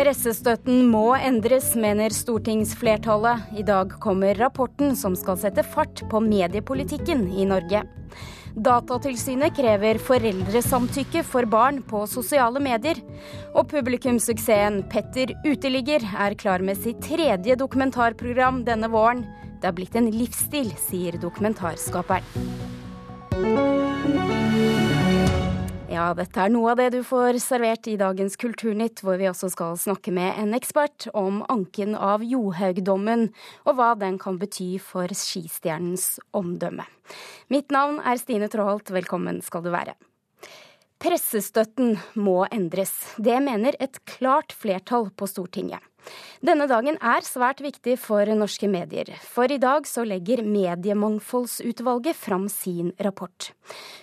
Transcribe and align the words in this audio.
Pressestøtten 0.00 0.86
må 0.88 1.10
endres, 1.12 1.74
mener 1.76 2.14
stortingsflertallet. 2.16 3.50
I 3.52 3.64
dag 3.68 3.90
kommer 4.00 4.38
rapporten 4.38 4.94
som 4.96 5.12
skal 5.18 5.36
sette 5.42 5.60
fart 5.74 6.00
på 6.08 6.22
mediepolitikken 6.24 7.26
i 7.36 7.44
Norge. 7.44 7.82
Datatilsynet 8.56 9.52
krever 9.58 10.00
foreldresamtykke 10.00 11.20
for 11.20 11.44
barn 11.52 11.82
på 11.84 12.06
sosiale 12.08 12.64
medier. 12.64 12.96
Og 13.52 13.68
publikumssuksessen 13.74 14.86
Petter 14.88 15.34
uteligger 15.44 16.08
er 16.16 16.38
klar 16.40 16.64
med 16.64 16.80
sitt 16.80 17.04
tredje 17.04 17.60
dokumentarprogram 17.60 18.64
denne 18.64 18.88
våren. 18.88 19.26
Det 19.60 19.68
har 19.68 19.76
blitt 19.76 20.00
en 20.00 20.08
livsstil, 20.16 20.72
sier 20.80 21.20
dokumentarskaperen. 21.20 22.24
Ja, 25.90 26.12
dette 26.14 26.38
er 26.38 26.52
noe 26.54 26.70
av 26.70 26.78
det 26.78 26.92
du 26.94 27.00
får 27.02 27.40
servert 27.42 27.88
i 27.90 27.96
dagens 27.98 28.36
Kulturnytt, 28.38 29.00
hvor 29.02 29.16
vi 29.18 29.26
også 29.26 29.48
skal 29.50 29.74
snakke 29.74 30.12
med 30.14 30.36
en 30.38 30.54
ekspert 30.54 31.08
om 31.18 31.40
anken 31.50 31.96
av 31.98 32.22
Johaug-dommen, 32.22 33.24
og 33.66 33.74
hva 33.74 33.88
den 33.98 34.20
kan 34.22 34.38
bety 34.38 34.76
for 34.78 35.10
skistjernens 35.10 36.20
omdømme. 36.30 36.86
Mitt 37.50 37.74
navn 37.74 37.98
er 38.06 38.22
Stine 38.22 38.46
Tråholt, 38.52 38.94
velkommen 38.94 39.42
skal 39.42 39.66
du 39.66 39.72
være. 39.74 39.96
Pressestøtten 41.02 41.96
må 42.14 42.44
endres. 42.54 42.94
Det 43.18 43.42
mener 43.42 43.74
et 43.82 43.98
klart 44.06 44.54
flertall 44.54 45.10
på 45.10 45.26
Stortinget. 45.26 45.89
Denne 46.40 46.64
dagen 46.70 46.96
er 47.04 47.26
svært 47.26 47.58
viktig 47.60 47.98
for 48.00 48.28
norske 48.32 48.68
medier, 48.70 49.10
for 49.20 49.50
i 49.52 49.58
dag 49.60 49.84
så 49.88 50.06
legger 50.08 50.40
Mediemangfoldsutvalget 50.46 52.16
fram 52.16 52.46
sin 52.48 52.94
rapport. 53.04 53.50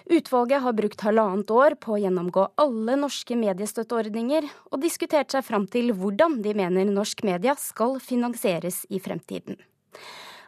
Utvalget 0.05 0.61
har 0.61 0.75
brukt 0.77 1.01
halvannet 1.07 1.49
år 1.51 1.77
på 1.81 1.95
å 1.95 2.01
gjennomgå 2.03 2.45
alle 2.61 2.97
norske 3.01 3.37
mediestøtteordninger, 3.39 4.45
og 4.69 4.83
diskutert 4.85 5.33
seg 5.33 5.47
fram 5.47 5.65
til 5.71 5.93
hvordan 5.97 6.41
de 6.45 6.53
mener 6.57 6.85
norsk 6.91 7.25
media 7.25 7.57
skal 7.57 7.97
finansieres 8.03 8.83
i 8.93 9.01
fremtiden. 9.01 9.57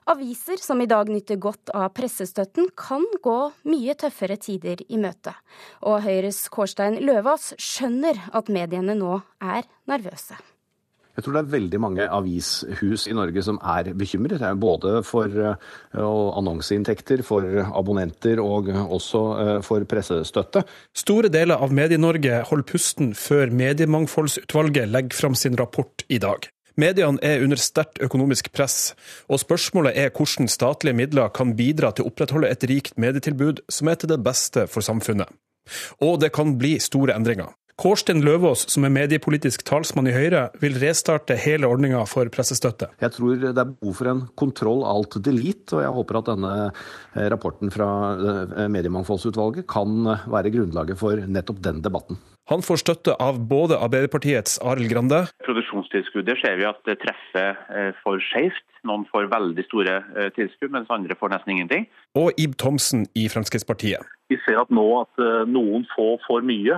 Aviser 0.09 0.57
som 0.57 0.79
i 0.81 0.87
dag 0.89 1.09
nyter 1.09 1.37
godt 1.37 1.69
av 1.75 1.91
pressestøtten, 1.93 2.71
kan 2.73 3.03
gå 3.21 3.37
mye 3.69 3.93
tøffere 3.99 4.39
tider 4.41 4.81
i 4.89 4.97
møte. 4.97 5.35
Og 5.85 6.01
Høyres 6.05 6.47
Kårstein 6.49 6.97
Løvaas 7.03 7.51
skjønner 7.61 8.23
at 8.33 8.49
mediene 8.49 8.97
nå 8.97 9.19
er 9.37 9.69
nervøse. 9.89 10.39
Jeg 11.19 11.25
tror 11.25 11.35
det 11.35 11.39
er 11.41 11.51
veldig 11.51 11.79
mange 11.83 12.05
avishus 12.07 13.03
i 13.11 13.15
Norge 13.17 13.41
som 13.43 13.57
er 13.59 13.89
bekymret. 13.99 14.43
Både 14.55 15.01
for 15.03 15.27
eh, 15.27 15.65
annonseinntekter, 15.99 17.25
for 17.27 17.43
abonnenter 17.67 18.39
og 18.39 18.69
også 18.71 19.23
eh, 19.43 19.57
for 19.67 19.83
pressestøtte. 19.89 20.63
Store 20.95 21.27
deler 21.33 21.59
av 21.59 21.75
Medie-Norge 21.75 22.39
holder 22.47 22.69
pusten 22.71 23.11
før 23.19 23.51
Mediemangfoldsutvalget 23.51 24.87
legger 24.87 25.19
fram 25.19 25.35
sin 25.35 25.59
rapport 25.59 26.07
i 26.07 26.21
dag. 26.23 26.47
Mediene 26.79 27.19
er 27.25 27.43
under 27.43 27.59
sterkt 27.59 27.99
økonomisk 27.99 28.53
press, 28.55 28.93
og 29.27 29.41
spørsmålet 29.43 29.99
er 29.99 30.13
hvordan 30.15 30.47
statlige 30.47 30.95
midler 30.95 31.35
kan 31.35 31.51
bidra 31.59 31.91
til 31.91 32.07
å 32.07 32.13
opprettholde 32.13 32.47
et 32.47 32.63
rikt 32.71 32.95
medietilbud 32.95 33.65
som 33.67 33.91
er 33.91 33.99
til 33.99 34.13
det 34.13 34.21
beste 34.23 34.69
for 34.71 34.85
samfunnet. 34.85 35.27
Og 35.99 36.21
det 36.23 36.31
kan 36.31 36.55
bli 36.61 36.77
store 36.79 37.19
endringer. 37.19 37.51
Kårstein 37.79 38.19
Løvaas, 38.25 38.65
som 38.67 38.83
er 38.83 38.91
mediepolitisk 38.91 39.61
talsmann 39.63 40.09
i 40.09 40.11
Høyre, 40.11 40.49
vil 40.59 40.75
restarte 40.81 41.37
hele 41.39 41.63
ordninga 41.71 42.01
for 42.11 42.27
pressestøtte. 42.27 42.89
Jeg 42.99 43.13
tror 43.15 43.37
det 43.39 43.53
er 43.53 43.69
behov 43.69 43.93
for 43.95 44.09
en 44.11 44.23
kontroll 44.41 44.81
alt 44.83 45.15
delete, 45.23 45.77
og 45.77 45.85
jeg 45.85 45.93
håper 45.95 46.17
at 46.19 46.27
denne 46.27 46.49
eh, 46.65 47.29
rapporten 47.31 47.71
fra 47.71 47.87
eh, 48.19 48.65
Mediemangfoldsutvalget 48.73 49.63
kan 49.71 50.09
være 50.27 50.51
grunnlaget 50.57 50.99
for 50.99 51.23
nettopp 51.23 51.61
den 51.69 51.79
debatten. 51.85 52.19
Han 52.51 52.65
får 52.65 52.81
støtte 52.81 53.15
av 53.15 53.39
både 53.47 53.77
Arbeiderpartiets 53.79 54.57
Arild 54.65 54.91
Grande 54.91 55.21
Produksjonstilskuddet 55.45 56.41
ser 56.41 56.59
vi 56.59 56.67
at 56.67 56.81
det 56.89 56.97
treffer 56.99 57.55
eh, 57.71 57.93
for 58.03 58.19
skjevt. 58.19 58.65
Noen 58.89 59.05
får 59.07 59.31
veldig 59.31 59.63
store 59.69 59.95
tilskudd, 60.35 60.71
mens 60.75 60.91
andre 60.91 61.15
får 61.19 61.31
nesten 61.31 61.55
ingenting. 61.55 61.87
Og 62.19 62.35
Ib 62.39 62.59
Thomsen 62.59 63.07
i 63.15 63.25
Fremskrittspartiet. 63.31 64.03
Vi 64.31 64.39
ser 64.43 64.59
at 64.59 64.71
nå 64.71 64.85
at 65.01 65.23
noen 65.51 65.83
få 65.95 66.13
får 66.27 66.45
mye 66.47 66.77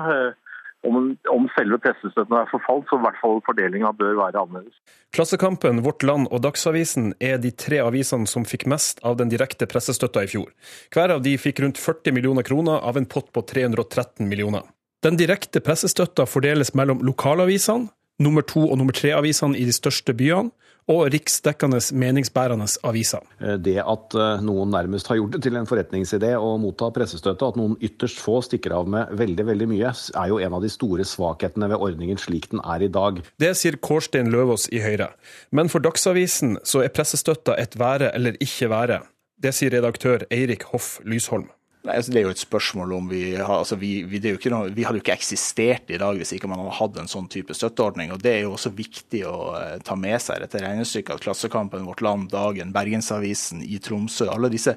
om, 0.87 0.97
om, 1.29 1.47
selve 1.55 1.77
pressestøtten 1.83 2.35
er 2.37 2.49
forfalt, 2.49 2.87
så 2.89 2.97
i 2.97 3.03
hvert 3.05 3.19
fall 3.21 3.39
fordelinga 3.45 3.91
bør 3.97 4.15
være 4.17 4.41
annerledes. 4.41 4.77
Klassekampen, 5.15 5.83
Vårt 5.85 6.03
Land 6.07 6.29
og 6.31 6.41
Dagsavisen 6.45 7.13
er 7.21 7.37
de 7.41 7.51
tre 7.53 7.81
avisene 7.83 8.29
som 8.29 8.47
fikk 8.47 8.65
mest 8.71 9.01
av 9.05 9.19
den 9.19 9.31
direkte 9.31 9.67
pressestøtta 9.69 10.25
i 10.25 10.31
fjor. 10.31 10.49
Hver 10.93 11.15
av 11.17 11.25
de 11.25 11.35
fikk 11.41 11.61
rundt 11.63 11.81
40 11.81 12.15
millioner 12.17 12.47
kroner 12.47 12.81
av 12.81 12.97
en 12.97 13.09
pott 13.09 13.29
på 13.33 13.45
313 13.53 14.25
millioner. 14.29 14.65
Den 15.05 15.17
direkte 15.17 15.61
pressestøtta 15.65 16.27
fordeles 16.29 16.75
mellom 16.77 17.01
lokalavisene, 17.05 17.89
nummer 18.21 18.45
to- 18.45 18.67
og 18.67 18.77
nummer 18.77 18.93
tre-avisene 18.93 19.57
i 19.57 19.65
de 19.65 19.73
største 19.73 20.13
byene, 20.13 20.53
og 20.89 21.11
riksdekkende 21.13 21.79
meningsbærende 21.93 22.67
aviser. 22.87 23.23
Eh, 23.39 23.57
det 23.61 23.77
at 23.83 24.15
eh, 24.17 24.43
noen 24.45 24.71
nærmest 24.73 25.09
har 25.11 25.19
gjort 25.19 25.35
det 25.35 25.43
til 25.45 25.59
en 25.59 25.69
forretningsidé 25.69 26.33
å 26.37 26.55
motta 26.61 26.89
pressestøtte, 26.95 27.51
at 27.51 27.59
noen 27.59 27.77
ytterst 27.83 28.21
få 28.21 28.39
stikker 28.45 28.75
av 28.79 28.89
med 28.89 29.13
veldig 29.19 29.47
veldig 29.51 29.69
mye, 29.71 29.93
er 29.93 30.33
jo 30.33 30.41
en 30.41 30.57
av 30.57 30.65
de 30.65 30.71
store 30.71 31.05
svakhetene 31.07 31.69
ved 31.71 31.85
ordningen 31.89 32.19
slik 32.21 32.49
den 32.51 32.63
er 32.65 32.83
i 32.85 32.91
dag. 32.91 33.21
Det 33.41 33.53
sier 33.59 33.77
Kårstein 33.77 34.31
Løvaas 34.33 34.67
i 34.73 34.81
Høyre. 34.83 35.11
Men 35.51 35.71
for 35.71 35.83
Dagsavisen 35.83 36.57
så 36.67 36.83
er 36.85 36.93
pressestøtta 36.95 37.57
et 37.61 37.77
være 37.79 38.11
eller 38.15 38.39
ikke 38.43 38.71
være. 38.71 39.01
Det 39.41 39.55
sier 39.57 39.73
redaktør 39.73 40.27
Eirik 40.29 40.67
Hoff 40.73 40.99
Lysholm. 41.05 41.49
Nei, 41.81 41.95
altså 41.97 42.13
Det 42.13 42.19
er 42.19 42.27
jo 42.27 42.33
et 42.35 42.41
spørsmål 42.41 42.91
om 42.93 43.07
vi 43.09 43.21
altså 43.41 43.75
vi, 43.81 44.03
vi, 44.05 44.19
noe, 44.53 44.69
vi, 44.69 44.83
hadde 44.85 44.99
jo 44.99 45.01
ikke 45.01 45.15
eksistert 45.17 45.89
i 45.89 45.97
dag 45.97 46.19
hvis 46.19 46.35
ikke 46.35 46.49
man 46.49 46.61
hadde 46.61 46.75
hatt 46.77 46.99
en 47.01 47.09
sånn 47.09 47.29
type 47.31 47.55
støtteordning. 47.57 48.11
og 48.13 48.21
Det 48.21 48.35
er 48.35 48.43
jo 48.43 48.53
også 48.53 48.69
viktig 48.77 49.23
å 49.25 49.37
uh, 49.55 49.77
ta 49.81 49.97
med 49.97 50.21
seg 50.21 50.43
dette 50.43 50.61
regnestykket 50.61 51.15
at 51.15 51.25
Klassekampen, 51.25 51.87
Vårt 51.89 52.03
Land, 52.05 52.29
Dagen, 52.33 52.73
Bergensavisen 52.75 53.63
i 53.65 53.81
Tromsø, 53.81 54.29
alle 54.29 54.51
disse 54.53 54.75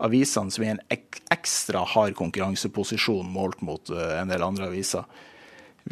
avisene 0.00 0.48
som 0.48 0.64
er 0.64 0.70
i 0.70 0.72
en 0.78 0.84
ek 0.96 1.20
ekstra 1.34 1.82
hard 1.84 2.16
konkurranseposisjon 2.16 3.28
målt 3.28 3.60
mot 3.60 3.92
uh, 3.92 4.16
en 4.22 4.32
del 4.32 4.46
andre 4.46 4.70
aviser, 4.70 5.04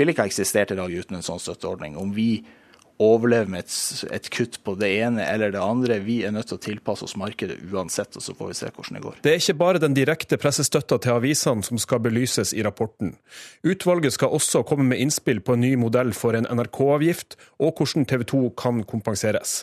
ville 0.00 0.14
ikke 0.14 0.25
ha 0.25 0.32
eksistert 0.32 0.72
i 0.72 0.81
dag 0.81 0.88
uten 0.97 1.20
en 1.20 1.28
sånn 1.28 1.44
støtteordning. 1.44 2.00
Om 2.00 2.16
vi 2.16 2.31
overleve 3.03 3.50
med 3.53 3.64
et, 3.64 3.75
et, 4.12 4.28
kutt 4.34 4.59
på 4.66 4.75
det 4.78 4.91
ene 5.00 5.25
eller 5.25 5.53
det 5.54 5.62
andre. 5.62 5.98
Vi 6.04 6.20
er 6.26 6.34
nødt 6.34 6.50
til 6.50 6.59
å 6.59 6.62
tilpasse 6.62 7.06
oss 7.06 7.16
markedet 7.19 7.59
uansett, 7.70 8.16
og 8.19 8.25
så 8.25 8.34
får 8.36 8.50
vi 8.50 8.59
se 8.59 8.70
hvordan 8.70 8.98
det 8.98 9.03
går. 9.04 9.19
Det 9.25 9.32
er 9.32 9.42
ikke 9.42 9.59
bare 9.60 9.82
den 9.82 9.97
direkte 9.97 10.38
pressestøtta 10.41 10.98
til 11.03 11.16
avisene 11.16 11.66
som 11.66 11.81
skal 11.81 12.03
belyses 12.04 12.54
i 12.56 12.64
rapporten. 12.66 13.14
Utvalget 13.66 14.16
skal 14.16 14.34
også 14.34 14.64
komme 14.69 14.88
med 14.91 15.03
innspill 15.03 15.42
på 15.44 15.56
en 15.56 15.64
ny 15.64 15.75
modell 15.81 16.12
for 16.16 16.37
en 16.38 16.48
NRK-avgift, 16.50 17.38
og 17.62 17.78
hvordan 17.78 18.08
TV 18.08 18.26
2 18.34 18.42
kan 18.58 18.82
kompenseres. 18.88 19.62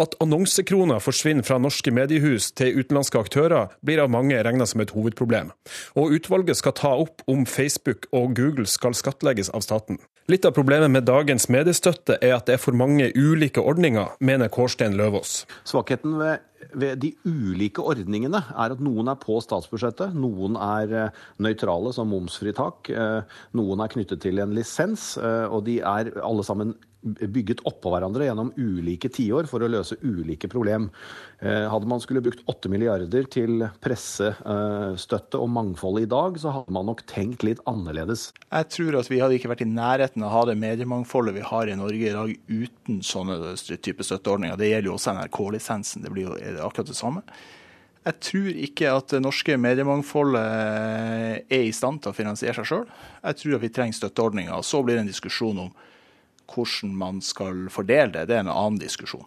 At 0.00 0.16
annonsekroner 0.22 1.02
forsvinner 1.02 1.46
fra 1.46 1.60
norske 1.62 1.94
mediehus 1.94 2.50
til 2.58 2.80
utenlandske 2.80 3.20
aktører, 3.20 3.72
blir 3.82 4.02
av 4.02 4.10
mange 4.12 4.38
regna 4.42 4.66
som 4.68 4.82
et 4.82 4.94
hovedproblem. 4.94 5.52
Og 5.98 6.16
utvalget 6.18 6.58
skal 6.58 6.76
ta 6.78 6.94
opp 7.04 7.22
om 7.30 7.46
Facebook 7.46 8.08
og 8.12 8.34
Google 8.38 8.66
skal 8.66 8.96
skattlegges 8.96 9.52
av 9.54 9.64
staten. 9.66 10.00
Litt 10.30 10.44
av 10.46 10.54
problemet 10.54 10.90
med 10.90 11.02
dagens 11.02 11.48
mediestøtte 11.50 12.14
er 12.22 12.36
at 12.36 12.46
det 12.46 12.54
er 12.54 12.60
for 12.62 12.71
mange 12.72 13.12
ulike 13.16 13.60
ordninger, 13.60 14.16
mener 14.20 14.48
Kårstein 14.48 14.96
Løvaas. 14.98 15.46
Svakheten 15.64 16.18
ved, 16.18 16.38
ved, 16.74 17.00
de 17.02 17.12
ulike 17.26 17.82
ordningene 17.82 18.42
er 18.52 18.74
at 18.74 18.82
noen 18.82 19.10
er 19.12 19.18
på 19.20 19.38
statsbudsjettet, 19.44 20.14
noen 20.18 20.58
er 20.60 20.94
eh, 20.98 21.20
nøytrale 21.42 21.92
som 21.96 22.10
momsfritak, 22.12 22.92
eh, 22.92 23.42
noen 23.58 23.84
er 23.84 23.92
knyttet 23.92 24.22
til 24.24 24.42
en 24.42 24.54
lisens, 24.56 25.12
eh, 25.20 25.44
og 25.48 25.66
de 25.68 25.80
er 25.82 26.14
alle 26.22 26.46
sammen 26.46 26.74
bygget 27.02 27.64
oppå 27.66 27.90
hverandre 27.90 28.28
gjennom 28.28 28.52
ulike 28.54 29.08
tiår 29.10 29.48
for 29.50 29.64
å 29.64 29.70
løse 29.70 29.96
ulike 30.06 30.46
problem. 30.46 30.84
Hadde 31.42 31.88
man 31.90 31.98
skulle 31.98 32.22
brukt 32.22 32.44
8 32.46 32.70
milliarder 32.70 33.26
til 33.26 33.64
pressestøtte 33.82 35.40
og 35.42 35.50
mangfold 35.50 35.98
i 35.98 36.06
dag, 36.06 36.38
så 36.38 36.52
hadde 36.54 36.70
man 36.76 36.86
nok 36.86 37.02
tenkt 37.10 37.42
litt 37.42 37.58
annerledes. 37.66 38.28
Jeg 38.46 38.68
tror 38.70 39.00
at 39.00 39.10
vi 39.10 39.18
hadde 39.18 39.34
ikke 39.34 39.50
vært 39.50 39.64
i 39.66 39.70
nærheten 39.72 40.22
av 40.22 40.30
å 40.30 40.36
ha 40.36 40.44
det 40.52 40.54
mediemangfoldet 40.62 41.34
vi 41.40 41.42
har 41.48 41.72
i 41.72 41.74
Norge 41.80 42.06
i 42.06 42.14
dag 42.14 42.30
uten 42.46 43.02
sånne 43.02 43.56
type 43.82 44.06
støtteordninger. 44.06 44.54
Det 44.60 44.70
gjelder 44.70 44.92
jo 44.92 44.94
også 44.94 45.16
NRK-lisensen. 45.18 46.06
Det 46.06 46.14
blir 46.14 46.30
jo 46.30 46.38
akkurat 46.60 46.90
det 46.90 46.98
samme. 46.98 47.24
Jeg 48.02 48.18
tror 48.26 48.56
ikke 48.66 48.90
at 48.90 49.12
det 49.14 49.22
norske 49.22 49.54
mediemangfoldet 49.62 50.42
er 51.46 51.66
i 51.68 51.74
stand 51.74 52.02
til 52.02 52.10
å 52.10 52.16
finansiere 52.16 52.56
seg 52.58 52.66
sjøl. 52.66 52.86
Jeg 53.22 53.38
tror 53.38 53.56
at 53.56 53.62
vi 53.62 53.70
trenger 53.76 53.98
støtteordninger. 54.00 54.64
Så 54.66 54.82
blir 54.82 54.98
det 54.98 55.04
en 55.04 55.12
diskusjon 55.12 55.60
om 55.68 55.70
hvordan 56.52 56.96
man 56.98 57.20
skal 57.22 57.68
fordele 57.72 58.10
det, 58.12 58.26
det 58.28 58.36
er 58.36 58.42
en 58.42 58.50
annen 58.50 58.80
diskusjon. 58.82 59.24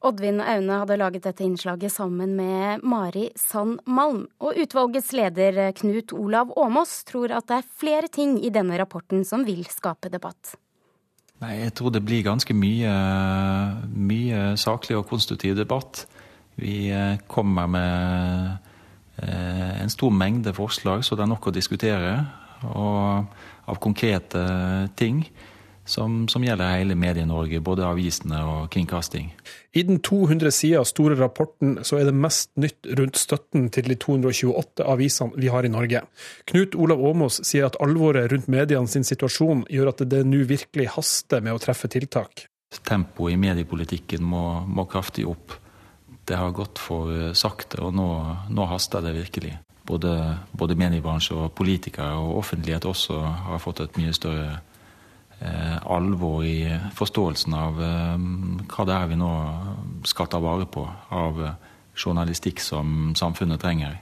Oddvin 0.00 0.40
Aune 0.40 0.78
hadde 0.80 0.96
laget 0.96 1.26
dette 1.28 1.44
innslaget 1.44 1.92
sammen 1.92 2.32
med 2.38 2.84
Mari 2.88 3.26
Sand 3.36 3.82
Malm. 3.84 4.24
Og 4.40 4.56
utvalgets 4.56 5.12
leder 5.12 5.60
Knut 5.76 6.14
Olav 6.16 6.54
Åmås 6.56 7.02
tror 7.04 7.34
at 7.36 7.50
det 7.50 7.58
er 7.60 7.68
flere 7.82 8.08
ting 8.08 8.38
i 8.40 8.52
denne 8.52 8.80
rapporten 8.80 9.26
som 9.28 9.44
vil 9.44 9.60
skape 9.68 10.08
debatt. 10.08 10.56
Nei, 11.40 11.54
Jeg 11.64 11.72
tror 11.74 11.90
det 11.90 12.02
blir 12.04 12.24
ganske 12.26 12.52
mye, 12.52 12.90
mye 13.88 14.40
saklig 14.60 14.98
og 14.98 15.06
konstruktiv 15.08 15.56
debatt. 15.56 16.04
Vi 16.60 16.90
eh, 16.92 17.16
kommer 17.28 17.66
med 17.66 18.50
eh, 19.22 19.80
en 19.80 19.92
stor 19.92 20.12
mengde 20.12 20.52
forslag, 20.52 21.04
så 21.04 21.16
det 21.16 21.24
er 21.24 21.30
nok 21.32 21.48
å 21.48 21.54
diskutere. 21.56 22.12
Og 22.68 23.24
av 23.70 23.78
konkrete 23.80 24.42
ting. 25.00 25.22
Som, 25.90 26.28
som 26.30 26.44
gjelder 26.44 26.76
hele 26.78 26.96
Medie-Norge, 26.98 27.60
både 27.64 27.86
avisene 27.88 28.40
og 28.46 28.68
kringkasting. 28.72 29.32
I 29.74 29.82
den 29.86 30.00
200 30.06 30.52
sider 30.54 30.86
store 30.88 31.16
rapporten 31.18 31.78
så 31.86 31.98
er 31.98 32.08
det 32.08 32.14
mest 32.16 32.50
nytt 32.60 32.88
rundt 32.98 33.18
støtten 33.18 33.68
til 33.74 33.90
de 33.90 33.96
228 34.00 34.86
avisene 34.86 35.38
vi 35.40 35.50
har 35.52 35.66
i 35.66 35.72
Norge. 35.72 36.04
Knut 36.50 36.76
Olav 36.78 37.02
Åmås 37.10 37.40
sier 37.46 37.68
at 37.68 37.78
alvoret 37.82 38.30
rundt 38.32 38.50
mediene 38.50 38.90
sin 38.90 39.06
situasjon 39.06 39.66
gjør 39.70 39.92
at 39.92 40.04
det 40.10 40.22
nå 40.26 40.44
virkelig 40.50 40.92
haster 40.96 41.42
med 41.44 41.58
å 41.58 41.62
treffe 41.62 41.90
tiltak. 41.90 42.46
Tempoet 42.86 43.34
i 43.34 43.40
mediepolitikken 43.40 44.22
må, 44.22 44.62
må, 44.66 44.86
kraftig 44.90 45.26
opp. 45.26 45.56
Det 46.26 46.38
har 46.38 46.54
gått 46.54 46.78
for 46.78 47.34
sakte, 47.34 47.80
og 47.82 47.94
nå, 47.98 48.08
nå 48.54 48.66
haster 48.70 49.02
det 49.02 49.16
virkelig. 49.16 49.56
Både, 49.90 50.12
både 50.54 50.76
mediebransje 50.78 51.34
og 51.34 51.54
politikere 51.58 52.14
og 52.20 52.36
offentlighet 52.44 52.86
også 52.86 53.16
har 53.50 53.62
fått 53.62 53.82
et 53.82 53.96
mye 53.98 54.14
større 54.14 54.60
alvor 55.40 56.44
i 56.44 56.68
forståelsen 56.96 57.54
av 57.56 57.80
eh, 57.82 58.28
hva 58.70 58.86
det 58.88 58.96
er 58.96 59.10
vi 59.10 59.18
nå 59.20 59.32
skal 60.08 60.28
ta 60.30 60.40
vare 60.42 60.68
på 60.68 60.84
av 61.16 61.42
eh, 61.44 61.58
journalistikk 61.96 62.60
som 62.62 63.12
samfunnet 63.18 63.60
trenger. 63.62 63.98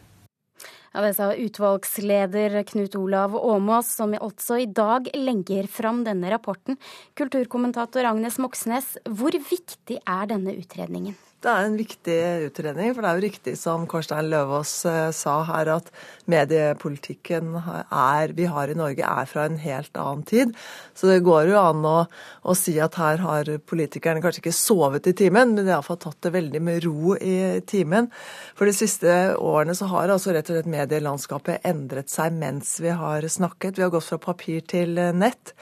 Ja, 0.94 1.02
Det 1.04 1.14
sa 1.14 1.30
utvalgsleder 1.36 2.62
Knut 2.66 2.96
Olav 2.96 3.36
Åmås, 3.36 3.92
som 4.00 4.14
også 4.14 4.58
i 4.62 4.66
dag 4.66 5.10
legger 5.14 5.68
fram 5.70 6.02
denne 6.06 6.30
rapporten. 6.32 6.78
Kulturkommentator 7.14 8.08
Agnes 8.08 8.38
Moxnes, 8.38 8.96
hvor 9.04 9.30
viktig 9.30 10.00
er 10.00 10.30
denne 10.30 10.56
utredningen? 10.56 11.14
Det 11.38 11.46
er 11.46 11.68
en 11.68 11.76
viktig 11.78 12.14
utredning, 12.48 12.90
for 12.90 13.04
det 13.04 13.10
er 13.10 13.18
jo 13.20 13.22
riktig 13.22 13.52
som 13.60 13.84
Kårstein 13.86 14.26
Løvaas 14.26 14.72
eh, 14.90 15.10
sa 15.14 15.36
her, 15.46 15.68
at 15.76 15.92
mediepolitikken 16.26 17.52
er, 17.54 18.32
vi 18.34 18.48
har 18.50 18.72
i 18.72 18.74
Norge 18.74 19.06
er 19.06 19.28
fra 19.30 19.44
en 19.46 19.60
helt 19.62 19.94
annen 20.02 20.24
tid. 20.26 20.56
Så 20.98 21.06
det 21.06 21.20
går 21.28 21.52
jo 21.52 21.60
an 21.60 21.86
å, 21.86 21.94
å 22.42 22.56
si 22.58 22.74
at 22.82 22.98
her 22.98 23.22
har 23.22 23.52
politikerne 23.70 24.24
kanskje 24.24 24.42
ikke 24.42 24.56
sovet 24.58 25.06
i 25.06 25.14
timen, 25.20 25.54
men 25.54 25.62
de 25.62 25.70
har 25.70 25.76
iallfall 25.76 26.00
tatt 26.08 26.18
det 26.26 26.34
veldig 26.40 26.62
med 26.72 26.82
ro 26.88 27.14
i 27.14 27.38
timen. 27.70 28.10
For 28.58 28.66
de 28.66 28.74
siste 28.74 29.18
årene 29.38 29.78
så 29.78 29.86
har 29.94 30.10
altså 30.10 30.34
rett 30.34 30.50
og 30.50 30.58
slett 30.58 30.74
medielandskapet 30.74 31.70
endret 31.70 32.10
seg 32.10 32.34
mens 32.34 32.80
vi 32.82 32.90
har 32.90 33.22
snakket. 33.22 33.78
Vi 33.78 33.86
har 33.86 33.94
gått 33.94 34.10
fra 34.10 34.18
papir 34.26 34.66
til 34.66 34.98
nett. 35.14 35.54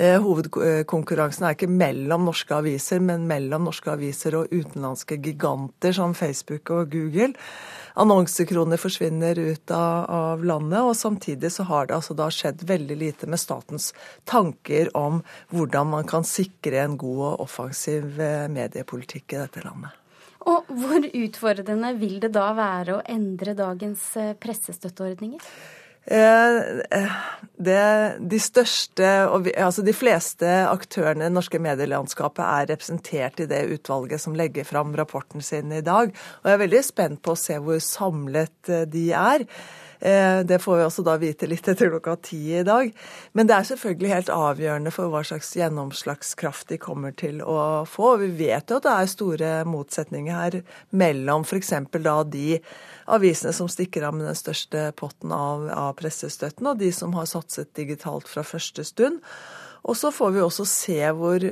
Eh, 0.00 0.16
hovedkonkurransen 0.24 1.44
er 1.44 1.56
ikke 1.56 1.66
mellom 1.68 2.24
norske 2.24 2.54
aviser, 2.56 3.02
men 3.04 3.26
mellom 3.28 3.66
norske 3.68 3.90
aviser 3.92 4.38
og 4.38 4.48
utenlandske 4.48 5.18
giganter 5.20 5.92
som 5.92 6.14
Facebook 6.16 6.70
og 6.72 6.94
Google. 6.94 7.34
Annonsekroner 8.00 8.80
forsvinner 8.80 9.36
ut 9.36 9.72
av, 9.76 10.40
landet, 10.46 10.80
og 10.80 10.96
samtidig 10.96 11.50
så 11.52 11.66
har 11.68 11.90
det 11.90 11.98
altså 11.98 12.16
da 12.16 12.30
skjedd 12.32 12.64
veldig 12.64 12.96
lite 12.96 13.28
med 13.28 13.42
statens 13.42 13.90
tanker 14.24 14.88
om 14.96 15.20
hvordan 15.52 15.90
man 15.92 16.08
kan 16.08 16.24
sikre 16.24 16.80
en 16.80 16.96
god 17.00 17.20
og 17.32 17.44
offensiv 17.44 18.16
eh, 18.16 18.46
mediepolitikk 18.48 19.34
i 19.34 19.42
dette 19.42 19.66
landet. 19.66 19.92
Og 20.48 20.70
hvor 20.80 21.04
utfordrende 21.04 21.92
vil 22.00 22.16
det 22.22 22.32
da 22.32 22.46
være 22.56 22.96
å 22.96 23.04
endre 23.04 23.52
dagens 23.58 24.06
eh, 24.16 24.32
pressestøtteordninger? 24.40 25.44
Eh, 26.08 27.10
det, 27.60 27.82
de 28.32 28.38
største, 28.40 29.08
altså 29.60 29.84
de 29.84 29.92
fleste 29.94 30.48
aktørene 30.64 31.26
i 31.26 31.28
det 31.28 31.34
norske 31.34 31.60
medielandskapet 31.60 32.40
er 32.46 32.70
representert 32.72 33.42
i 33.42 33.48
det 33.50 33.66
utvalget 33.74 34.22
som 34.22 34.36
legger 34.38 34.64
fram 34.64 34.94
rapporten 34.96 35.44
sin 35.44 35.72
i 35.76 35.84
dag. 35.84 36.14
Og 36.40 36.48
jeg 36.48 36.56
er 36.56 36.64
veldig 36.64 36.82
spent 36.86 37.22
på 37.22 37.36
å 37.36 37.40
se 37.40 37.60
hvor 37.60 37.82
samlet 37.84 38.72
eh, 38.72 38.86
de 38.88 39.10
er. 39.12 39.46
Det 40.00 40.56
får 40.62 40.78
vi 40.78 40.84
også 40.86 41.02
da 41.04 41.16
vite 41.20 41.44
litt 41.50 41.66
etter 41.68 41.90
klokka 41.92 42.14
ti 42.24 42.38
i 42.56 42.62
dag. 42.64 42.88
Men 43.36 43.48
det 43.48 43.56
er 43.56 43.66
selvfølgelig 43.68 44.12
helt 44.14 44.32
avgjørende 44.32 44.92
for 44.94 45.12
hva 45.12 45.20
slags 45.28 45.52
gjennomslagskraft 45.58 46.70
de 46.72 46.78
kommer 46.80 47.12
til 47.12 47.42
å 47.44 47.84
få. 47.84 48.14
Vi 48.22 48.30
vet 48.40 48.72
jo 48.72 48.80
at 48.80 48.86
det 48.88 48.94
er 48.96 49.12
store 49.12 49.52
motsetninger 49.68 50.38
her 50.38 50.58
mellom 50.96 51.44
f.eks. 51.44 51.74
da 52.00 52.16
de 52.24 52.58
avisene 53.10 53.52
som 53.52 53.68
stikker 53.68 54.06
av 54.08 54.16
med 54.16 54.30
den 54.30 54.38
største 54.38 54.88
potten 54.96 55.34
av, 55.36 55.68
av 55.74 55.92
pressestøtten, 56.00 56.70
og 56.70 56.80
de 56.80 56.92
som 56.94 57.14
har 57.18 57.28
satset 57.28 57.74
digitalt 57.76 58.30
fra 58.30 58.46
første 58.46 58.86
stund. 58.86 59.20
Og 59.88 59.96
så 59.96 60.10
får 60.12 60.34
vi 60.34 60.42
også 60.44 60.66
se 60.68 60.98
hvor, 61.16 61.44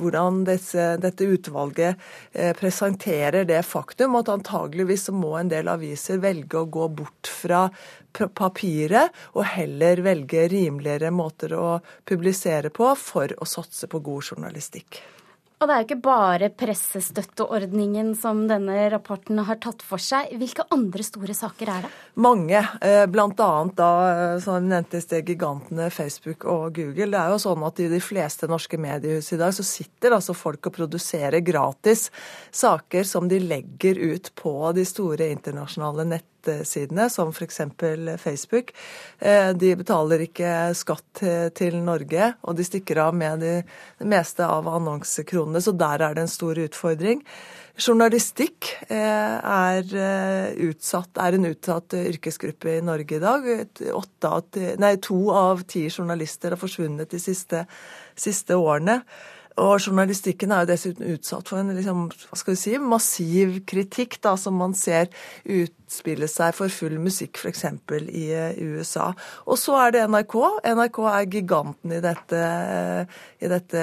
hvordan 0.00 0.42
dette, 0.48 0.86
dette 1.02 1.28
utvalget 1.28 2.00
eh, 2.32 2.54
presenterer 2.56 3.44
det 3.48 3.60
faktum 3.66 4.16
at 4.20 4.30
antageligvis 4.32 5.08
må 5.14 5.34
en 5.38 5.52
del 5.52 5.68
aviser 5.72 6.22
velge 6.22 6.62
å 6.62 6.70
gå 6.78 6.88
bort 7.02 7.28
fra 7.28 7.66
papiret 8.12 9.14
og 9.34 9.44
heller 9.52 10.02
velge 10.06 10.48
rimeligere 10.50 11.12
måter 11.14 11.54
å 11.54 11.68
publisere 12.08 12.72
på 12.74 12.94
for 12.98 13.36
å 13.36 13.48
satse 13.48 13.90
på 13.90 14.00
god 14.04 14.32
journalistikk. 14.32 15.02
Og 15.58 15.66
det 15.66 15.74
er 15.74 15.80
jo 15.82 15.86
ikke 15.88 16.02
bare 16.06 16.48
pressestøtteordningen 16.54 18.12
som 18.18 18.44
denne 18.46 18.84
rapporten 18.92 19.40
har 19.42 19.58
tatt 19.58 19.82
for 19.82 19.98
seg. 19.98 20.30
Hvilke 20.38 20.62
andre 20.74 21.02
store 21.02 21.34
saker 21.34 21.72
er 21.72 21.86
det? 21.86 21.90
Mange. 22.22 22.60
Eh, 22.78 23.06
blant 23.10 23.40
annet 23.42 23.74
da, 23.80 23.90
eh, 24.12 24.36
som 24.44 24.60
jeg 24.60 24.68
nevnte 24.70 25.00
i 25.00 25.02
sted, 25.02 25.26
gigantene 25.26 25.90
Facebook 25.90 26.46
og 26.46 26.78
Google. 26.78 27.10
Det 27.10 27.18
er 27.18 27.34
jo 27.34 27.42
sånn 27.42 27.66
at 27.66 27.82
i 27.82 27.90
de 27.90 27.98
fleste 27.98 28.46
norske 28.46 28.78
mediehus 28.78 29.32
i 29.34 29.40
dag 29.40 29.50
så 29.56 29.66
sitter 29.66 30.14
altså 30.14 30.36
folk 30.38 30.70
og 30.70 30.76
produserer 30.78 31.42
gratis 31.42 32.06
saker 32.54 33.02
som 33.02 33.26
de 33.26 33.42
legger 33.42 33.98
ut 33.98 34.30
på 34.38 34.54
de 34.78 34.86
store 34.86 35.32
internasjonale 35.34 36.06
nettene 36.06 36.37
nettsidene, 36.46 37.10
som 37.10 37.32
f.eks. 37.32 37.60
Facebook. 38.22 38.72
Eh, 39.18 39.50
de 39.54 39.74
betaler 39.76 40.26
ikke 40.28 40.74
skatt 40.78 41.22
til 41.58 41.78
Norge, 41.82 42.34
og 42.42 42.56
de 42.56 42.66
stikker 42.66 43.00
av 43.02 43.14
med 43.14 43.40
det 43.42 43.62
meste 44.06 44.46
av 44.46 44.68
annonsekronene, 44.68 45.60
så 45.60 45.72
der 45.72 46.02
er 46.02 46.14
det 46.14 46.26
en 46.26 46.36
stor 46.38 46.58
utfordring. 46.58 47.24
Journalistikk 47.78 48.72
eh, 48.90 49.38
er, 49.38 49.84
eh, 49.94 50.54
utsatt, 50.66 51.12
er 51.22 51.36
en 51.36 51.46
utsatt 51.46 51.94
yrkesgruppe 51.94 52.74
i 52.74 52.82
Norge 52.82 53.18
i 53.18 53.22
dag. 53.22 53.46
Nei, 54.82 54.94
to 55.04 55.18
av 55.30 55.62
ti 55.70 55.84
journalister 55.86 56.56
har 56.56 56.60
forsvunnet 56.60 57.10
de 57.10 57.20
siste, 57.22 57.62
siste 58.18 58.58
årene. 58.58 58.98
Og 59.58 59.80
journalistikken 59.82 60.52
er 60.52 60.62
jo 60.62 60.70
dessuten 60.70 61.14
utsatt 61.14 61.50
for 61.50 61.60
en 61.60 61.74
liksom, 61.74 62.06
hva 62.30 62.38
skal 62.38 62.54
vi 62.54 62.60
si, 62.60 62.74
massiv 62.78 63.58
kritikk, 63.68 64.18
da, 64.22 64.36
som 64.38 64.58
man 64.58 64.74
ser 64.78 65.10
utspille 65.42 66.28
seg 66.30 66.54
for 66.54 66.70
full 66.72 66.98
musikk 67.02 67.40
f.eks. 67.40 67.64
i 68.12 68.28
USA. 68.70 69.08
Og 69.48 69.58
så 69.58 69.74
er 69.82 69.96
det 69.96 70.04
NRK. 70.12 70.36
NRK 70.76 71.00
er 71.10 71.30
giganten 71.32 71.96
i 71.96 72.00
dette, 72.04 72.42
i 73.42 73.50
dette 73.50 73.82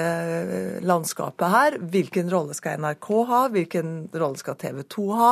landskapet 0.86 1.52
her. 1.52 1.78
Hvilken 1.92 2.32
rolle 2.32 2.56
skal 2.56 2.80
NRK 2.80 3.10
ha? 3.32 3.42
Hvilken 3.52 3.94
rolle 4.16 4.40
skal 4.40 4.58
TV 4.62 4.82
2 4.96 5.06
ha? 5.20 5.30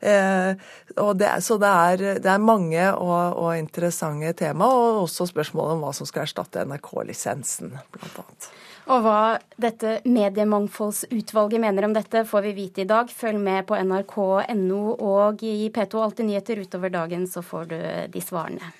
Eh, 0.00 0.68
det, 1.16 1.32
så 1.46 1.60
det 1.62 1.72
er, 1.88 2.06
det 2.20 2.32
er 2.34 2.46
mange 2.52 2.90
og, 2.92 3.40
og 3.40 3.56
interessante 3.56 4.34
tema, 4.36 4.68
og 4.68 5.06
også 5.06 5.30
spørsmålet 5.32 5.78
om 5.78 5.86
hva 5.86 5.96
som 5.96 6.08
skal 6.08 6.26
erstatte 6.26 6.68
NRK-lisensen, 6.68 7.76
blant 7.96 8.24
annet. 8.26 8.54
Og 8.86 9.02
hva 9.02 9.38
dette 9.58 9.96
mediemangfoldsutvalget 10.06 11.62
mener 11.62 11.88
om 11.88 11.94
dette, 11.96 12.22
får 12.28 12.44
vi 12.44 12.52
vite 12.54 12.84
i 12.84 12.88
dag. 12.88 13.10
Følg 13.10 13.40
med 13.42 13.66
på 13.66 13.74
nrk.no 13.82 14.82
og 14.94 15.42
i 15.42 15.70
P2 15.74 16.02
Alltid 16.04 16.28
nyheter 16.28 16.62
utover 16.62 16.92
dagen, 16.94 17.26
så 17.26 17.42
får 17.42 17.64
du 17.72 17.78
de 18.14 18.22
svarene. 18.22 18.70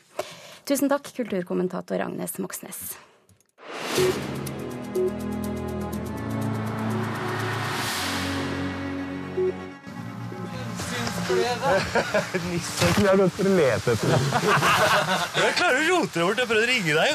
Tusen 0.67 0.91
takk, 0.91 1.11
kulturkommentator 1.17 2.07
Agnes 2.07 2.39
Moxnes. 2.39 2.95
Nissen, 12.47 13.03
jeg 13.03 13.09
har 13.09 13.19
gått 13.19 13.35
for 13.35 13.49
å 13.49 13.55
lete 13.57 13.95
etter 13.97 14.09
Jeg 15.43 15.57
klarer 15.59 15.81
å 15.81 15.87
rote 15.89 16.15
det 16.15 16.23
bort. 16.23 16.39
Jeg 16.39 16.47
prøvde 16.47 16.63
å 16.63 16.71
ringe 16.71 16.95
deg. 16.95 17.11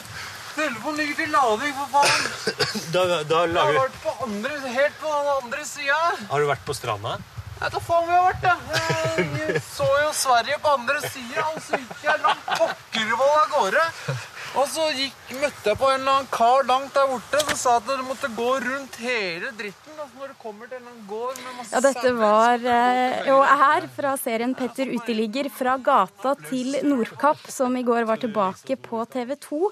Telefonen 0.56 0.98
ligger 1.00 1.20
til 1.22 1.30
lading, 1.36 1.76
for 1.78 1.88
faen! 1.98 2.24
Da, 2.96 3.04
da 3.24 3.46
lager... 3.48 3.76
Jeg 3.76 3.80
har 3.80 3.86
vært 3.86 4.02
på 4.04 4.16
andre, 4.26 4.58
helt 4.74 4.98
på 5.00 5.12
den 5.14 5.30
andre 5.36 5.68
sida. 5.68 6.00
Har 6.32 6.44
du 6.44 6.50
vært 6.50 6.66
på 6.68 6.76
stranda? 6.76 7.20
Jeg 7.62 7.68
vet 7.68 7.76
da 7.78 7.82
faen 7.86 8.08
hvor 8.08 8.16
jeg 8.16 8.22
har 8.22 8.30
vært, 8.32 8.46
Jeg, 9.22 9.26
Jeg 9.54 9.64
så 9.70 9.88
jo 10.02 10.12
Sverige 10.18 10.60
på 10.64 10.76
andre 10.80 11.02
sida, 11.06 11.48
og 11.52 11.60
så 11.62 11.80
gikk 11.80 12.06
jeg 12.08 12.24
langt 12.26 12.54
pokkervoll 12.58 13.36
av 13.38 13.52
gårde. 13.56 13.84
Og 14.60 14.66
så 14.68 14.86
gikk, 14.92 15.20
møtte 15.40 15.70
jeg 15.70 15.80
på 15.80 15.88
en 15.88 16.02
eller 16.02 16.16
annen 16.18 16.32
kar 16.34 16.66
langt 16.68 16.96
der 16.98 17.08
borte 17.08 17.40
som 17.46 17.60
sa 17.60 17.76
at 17.80 17.86
dere 17.88 18.04
måtte 18.04 18.28
gå 18.36 18.48
rundt 18.66 18.98
hele 19.00 19.52
dritten. 19.56 19.94
Altså 19.96 20.18
når 20.20 20.34
det 20.34 20.40
kommer 20.42 20.72
til 20.72 20.82
en 20.82 21.06
gård 21.08 21.38
med 21.38 21.60
masse 21.60 21.72
Ja, 21.72 21.84
dette 21.86 22.12
var 22.18 22.66
jo 23.30 23.38
og 23.38 23.46
er 23.70 23.88
fra 23.96 24.16
serien 24.20 24.56
'Petter 24.58 24.92
uteligger', 24.92 25.52
fra 25.56 25.78
gata 25.78 26.34
til 26.50 26.82
Nordkapp, 26.84 27.46
som 27.48 27.78
i 27.80 27.86
går 27.88 28.10
var 28.10 28.20
tilbake 28.20 28.76
på 28.90 29.06
TV 29.14 29.38
2. 29.40 29.72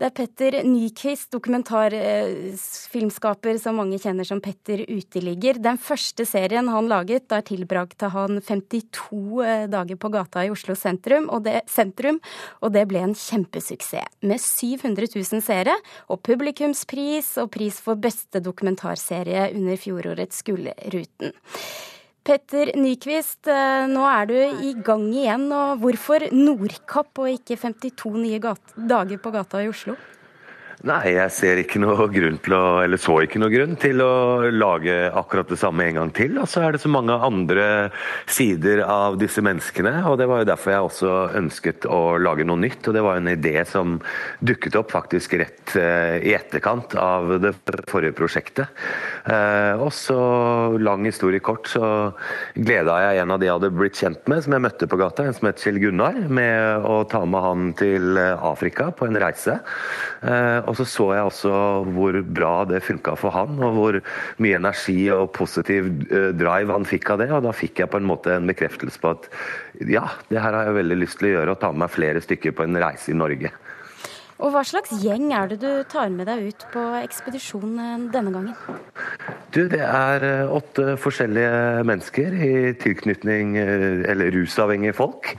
Det 0.00 0.08
er 0.08 0.14
Petter 0.16 0.54
Nyquist, 0.64 1.28
dokumentarfilmskaper 1.34 3.58
som 3.60 3.76
mange 3.76 3.98
kjenner 4.00 4.24
som 4.24 4.40
Petter 4.40 4.80
Uteligger. 4.88 5.60
Den 5.60 5.76
første 5.76 6.24
serien 6.24 6.64
han 6.72 6.88
laget, 6.88 7.28
der 7.28 7.44
tilbrakte 7.44 8.08
han 8.14 8.40
52 8.40 9.44
eh, 9.44 9.68
dager 9.68 10.00
på 10.00 10.08
gata 10.14 10.40
i 10.46 10.50
Oslo 10.54 10.72
sentrum 10.72 11.28
og, 11.28 11.44
det, 11.44 11.68
sentrum, 11.68 12.16
og 12.64 12.72
det 12.72 12.88
ble 12.88 13.04
en 13.10 13.12
kjempesuksess. 13.12 14.24
Med 14.24 14.40
700 14.40 15.12
000 15.12 15.44
seere 15.44 15.76
og 16.08 16.24
publikumspris 16.24 17.36
og 17.44 17.52
pris 17.52 17.76
for 17.84 18.00
beste 18.00 18.40
dokumentarserie 18.40 19.52
under 19.52 19.76
fjorårets 19.84 20.40
Gullruten. 20.48 21.36
Petter 22.30 22.68
Nyquist, 22.78 23.48
eh, 23.50 23.88
nå 23.90 24.04
er 24.06 24.28
du 24.30 24.36
i 24.62 24.68
gang 24.86 25.08
igjen. 25.10 25.48
og 25.50 25.80
Hvorfor 25.82 26.28
Nordkapp 26.30 27.18
og 27.18 27.26
ikke 27.32 27.56
52 27.58 28.12
nye 28.22 28.38
dager 28.38 29.18
på 29.18 29.32
gata 29.34 29.58
i 29.58 29.66
Oslo? 29.66 29.96
Nei, 30.88 31.10
jeg 31.12 31.32
ser 31.36 31.58
ikke 31.60 31.76
noe 31.82 32.06
grunn 32.08 32.38
til 32.40 32.54
å, 32.56 32.80
eller 32.80 32.96
så 32.96 33.18
ikke 33.20 33.36
noe 33.42 33.52
grunn 33.52 33.74
til 33.76 34.00
å 34.00 34.48
lage 34.48 34.94
akkurat 35.12 35.50
det 35.52 35.58
samme 35.60 35.84
en 35.84 35.98
gang 35.98 36.12
til. 36.16 36.38
Og 36.40 36.48
så 36.48 36.62
er 36.64 36.72
det 36.72 36.80
så 36.80 36.88
mange 36.88 37.12
andre 37.12 37.66
sider 38.24 38.80
av 38.86 39.18
disse 39.20 39.44
menneskene, 39.44 39.92
og 40.08 40.16
det 40.16 40.28
var 40.30 40.40
jo 40.40 40.48
derfor 40.48 40.72
jeg 40.72 40.86
også 40.86 41.10
ønsket 41.36 41.84
å 41.84 42.16
lage 42.24 42.46
noe 42.48 42.62
nytt. 42.62 42.88
Og 42.88 42.96
det 42.96 43.02
var 43.04 43.20
en 43.20 43.28
idé 43.28 43.60
som 43.68 43.98
dukket 44.40 44.78
opp 44.80 44.94
faktisk 44.94 45.34
rett 45.42 45.74
eh, 45.76 46.16
i 46.30 46.32
etterkant 46.38 46.96
av 46.96 47.34
det 47.44 47.52
forrige 47.90 48.16
prosjektet. 48.16 48.72
Eh, 49.28 49.76
og 49.76 49.92
så, 49.92 50.16
lang 50.80 51.04
historie 51.04 51.44
kort, 51.44 51.68
så 51.68 52.14
gleda 52.56 52.96
jeg 53.04 53.20
en 53.20 53.36
av 53.36 53.42
de 53.44 53.50
jeg 53.50 53.58
hadde 53.58 53.72
blitt 53.76 54.00
kjent 54.00 54.32
med, 54.32 54.46
som 54.46 54.56
jeg 54.56 54.64
møtte 54.64 54.88
på 54.88 55.02
gata, 55.02 55.28
en 55.28 55.36
som 55.36 55.50
het 55.50 55.60
Kjell 55.60 55.82
Gunnar, 55.84 56.24
med 56.32 56.88
å 56.88 57.02
ta 57.04 57.20
med 57.28 57.44
han 57.44 57.70
til 57.76 58.16
Afrika 58.16 58.88
på 58.96 59.10
en 59.10 59.20
reise. 59.20 59.60
Og 60.70 60.76
så 60.78 60.86
så 60.86 61.08
jeg 61.16 61.26
også 61.26 61.52
hvor 61.96 62.18
bra 62.22 62.52
det 62.70 62.84
funka 62.86 63.16
for 63.18 63.34
han, 63.34 63.56
og 63.58 63.74
hvor 63.74 63.98
mye 64.42 64.60
energi 64.60 65.08
og 65.14 65.32
positiv 65.34 65.88
eh, 66.10 66.30
drive 66.38 66.76
han 66.76 66.86
fikk 66.86 67.10
av 67.14 67.24
det. 67.24 67.30
Og 67.34 67.42
da 67.48 67.54
fikk 67.56 67.82
jeg 67.82 67.90
på 67.90 67.98
en 67.98 68.06
måte 68.06 68.36
en 68.36 68.46
bekreftelse 68.50 69.02
på 69.02 69.16
at 69.16 69.26
ja, 69.90 70.06
det 70.30 70.38
her 70.38 70.54
har 70.54 70.70
jeg 70.70 70.78
veldig 70.78 71.00
lyst 71.02 71.20
til 71.20 71.32
å 71.32 71.34
gjøre, 71.34 71.56
og 71.56 71.60
ta 71.62 71.72
med 71.74 71.86
meg 71.86 71.96
flere 71.96 72.22
stykker 72.22 72.54
på 72.54 72.68
en 72.68 72.78
reise 72.80 73.10
i 73.10 73.18
Norge. 73.18 73.50
Og 74.40 74.54
Hva 74.54 74.62
slags 74.64 74.94
gjeng 75.02 75.34
er 75.36 75.50
det 75.50 75.58
du 75.60 75.82
tar 75.90 76.08
med 76.14 76.24
deg 76.30 76.46
ut 76.48 76.62
på 76.72 76.84
ekspedisjon 77.02 77.74
eh, 77.76 78.08
denne 78.14 78.32
gangen? 78.32 78.80
Du, 79.50 79.64
Det 79.68 79.82
er 79.82 80.24
eh, 80.24 80.54
åtte 80.60 80.94
forskjellige 81.02 81.84
mennesker 81.90 82.38
i 82.38 82.54
tilknytning 82.80 83.56
Eller 83.58 84.30
rusavhengige 84.36 84.94
folk. 84.96 85.34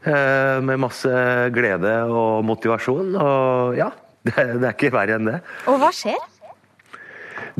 Med 0.00 0.80
masse 0.80 1.10
glede 1.52 1.92
og 2.08 2.40
motivasjon. 2.48 3.12
Og 3.20 3.76
ja, 3.76 3.90
det, 4.28 4.34
det 4.36 4.66
er 4.68 4.74
ikke 4.74 4.92
verre 4.94 5.16
enn 5.20 5.30
det. 5.30 5.38
Og 5.70 5.80
hva 5.80 5.90
skjer? 5.94 6.20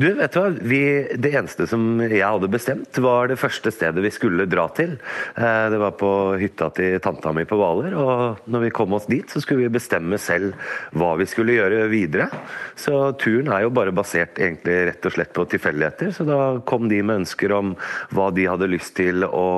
Du, 0.01 0.07
vet 0.17 0.33
du 0.33 0.39
hva? 0.39 0.49
Vi, 0.65 0.81
det 1.21 1.29
eneste 1.35 1.67
som 1.69 1.99
jeg 2.01 2.23
hadde 2.25 2.47
bestemt, 2.49 2.97
var 3.03 3.27
det 3.29 3.37
første 3.37 3.69
stedet 3.73 4.01
vi 4.01 4.09
skulle 4.13 4.47
dra 4.49 4.63
til. 4.73 4.95
Eh, 5.35 5.65
det 5.69 5.77
var 5.77 5.93
på 5.99 6.09
hytta 6.41 6.71
til 6.73 6.95
tanta 7.03 7.29
mi 7.35 7.43
på 7.45 7.59
Hvaler. 7.59 7.93
Og 8.01 8.47
når 8.49 8.63
vi 8.63 8.71
kom 8.73 8.95
oss 8.97 9.05
dit, 9.11 9.29
så 9.29 9.43
skulle 9.43 9.67
vi 9.67 9.75
bestemme 9.75 10.17
selv 10.21 10.55
hva 10.97 11.11
vi 11.19 11.27
skulle 11.29 11.53
gjøre 11.59 11.83
videre. 11.91 12.31
Så 12.73 13.11
turen 13.21 13.51
er 13.53 13.67
jo 13.67 13.73
bare 13.77 13.93
basert 13.93 14.41
egentlig 14.41 14.79
rett 14.89 15.05
og 15.05 15.13
slett 15.13 15.35
på 15.37 15.45
tilfeldigheter. 15.51 16.09
Så 16.17 16.25
da 16.25 16.39
kom 16.65 16.89
de 16.89 17.03
med 17.05 17.21
ønsker 17.21 17.53
om 17.59 17.75
hva 18.15 18.31
de 18.33 18.47
hadde 18.49 18.71
lyst 18.71 18.95
til 18.97 19.27
å, 19.27 19.51